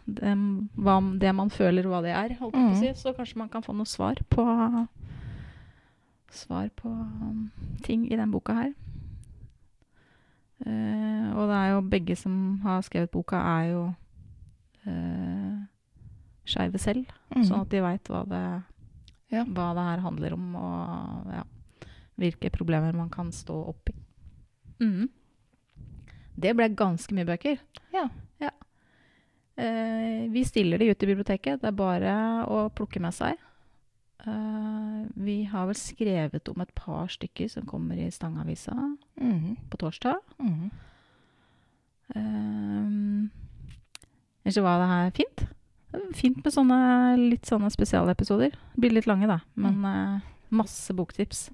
det, 0.06 0.34
hva, 0.78 0.94
det 1.18 1.34
man 1.34 1.50
føler, 1.50 1.82
hva 1.90 2.00
det 2.02 2.12
er, 2.14 2.36
holdt 2.38 2.54
jeg 2.54 2.62
på 2.62 2.68
å 2.68 2.70
Mhm. 2.70 2.80
si, 2.80 2.92
så 3.02 3.12
kanskje 3.16 3.36
man 3.36 3.48
kan 3.48 3.62
få 3.62 3.74
noe 3.74 3.84
svar 3.86 4.14
på 4.30 4.44
svar 6.30 6.68
på 6.76 6.88
um, 6.88 7.50
ting 7.82 8.06
i 8.10 8.16
den 8.16 8.30
boka 8.30 8.54
her. 8.54 8.72
Uh, 10.62 11.34
og 11.36 11.48
det 11.50 11.56
er 11.58 11.68
jo 11.74 11.80
begge 11.90 12.16
som 12.16 12.60
har 12.62 12.80
skrevet 12.86 13.10
boka, 13.10 13.36
er 13.36 13.64
jo 13.72 13.82
uh, 14.86 15.58
skeive 16.46 16.78
selv. 16.78 17.10
Mm. 17.34 17.42
Sånn 17.48 17.60
at 17.64 17.68
de 17.72 17.80
veit 17.82 18.04
hva, 18.08 18.22
det- 18.28 18.62
Ja. 19.32 19.44
hva 19.44 19.72
det 19.74 19.82
her 19.88 19.98
handler 20.00 20.32
om, 20.34 20.54
og 20.56 21.32
ja, 21.32 21.42
hvilke 22.18 22.50
problemer 22.52 22.92
man 22.94 23.10
kan 23.10 23.30
stå 23.32 23.54
oppi. 23.74 23.92
Mhm. 24.80 25.08
Det 26.38 26.54
ble 26.56 26.68
ganske 26.74 27.12
mye 27.14 27.26
bøker. 27.28 27.58
Ja. 27.92 28.08
Eh, 29.56 30.28
vi 30.32 30.42
stiller 30.48 30.78
de 30.80 30.86
ut 30.90 31.02
i 31.02 31.06
biblioteket. 31.10 31.60
Det 31.60 31.68
er 31.68 31.76
bare 31.76 32.12
å 32.48 32.62
plukke 32.72 33.00
med 33.04 33.12
seg. 33.14 33.36
Eh, 34.24 35.02
vi 35.14 35.42
har 35.44 35.66
vel 35.68 35.76
skrevet 35.76 36.48
om 36.48 36.60
et 36.64 36.72
par 36.74 37.06
stykker 37.12 37.50
som 37.52 37.66
kommer 37.68 37.98
i 38.00 38.08
Stangavisa 38.10 38.72
Mm. 39.20 39.56
på 39.68 39.76
torsdag. 39.78 40.16
Mm. 40.40 40.70
Um, 42.14 43.30
Ellers 44.44 44.54
så 44.56 44.62
var 44.64 44.78
det 44.80 44.88
her 44.90 45.10
fint. 45.16 45.44
Fint 46.16 46.40
med 46.44 46.52
sånne 46.54 46.78
litt 47.20 47.46
sånne 47.46 47.68
spesialepisoder. 47.70 48.54
Blir 48.80 48.90
litt 48.96 49.06
lange, 49.06 49.28
da, 49.30 49.40
men 49.54 49.84
eh, 49.86 50.20
masse 50.50 50.92
boktips. 50.96 51.50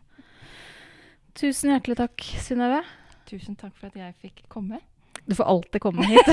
Tusen 1.38 1.70
hjertelig 1.74 1.98
takk, 2.00 2.24
Synnøve. 2.42 2.80
Tusen 3.28 3.58
takk 3.60 3.74
for 3.76 3.90
at 3.90 3.96
jeg 3.98 4.14
fikk 4.22 4.46
komme. 4.48 4.80
Du 5.28 5.34
får 5.36 5.44
alltid 5.52 5.82
komme 5.84 6.06
hit. 6.08 6.24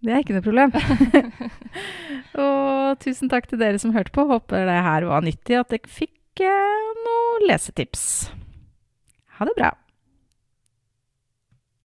det 0.00 0.14
er 0.14 0.22
ikke 0.22 0.36
noe 0.38 0.46
problem. 0.46 0.72
Og 2.40 2.96
tusen 3.04 3.28
takk 3.32 3.50
til 3.50 3.60
dere 3.60 3.78
som 3.82 3.92
hørte 3.92 4.14
på. 4.14 4.24
Håper 4.30 4.64
det 4.68 4.78
her 4.86 5.04
var 5.10 5.20
nyttig, 5.26 5.58
at 5.60 5.68
dere 5.74 5.92
fikk 5.92 6.40
eh, 6.46 6.88
noen 7.04 7.44
lesetips. 7.50 8.04
Ha 9.36 9.44
det 9.48 9.56
bra. 9.58 9.70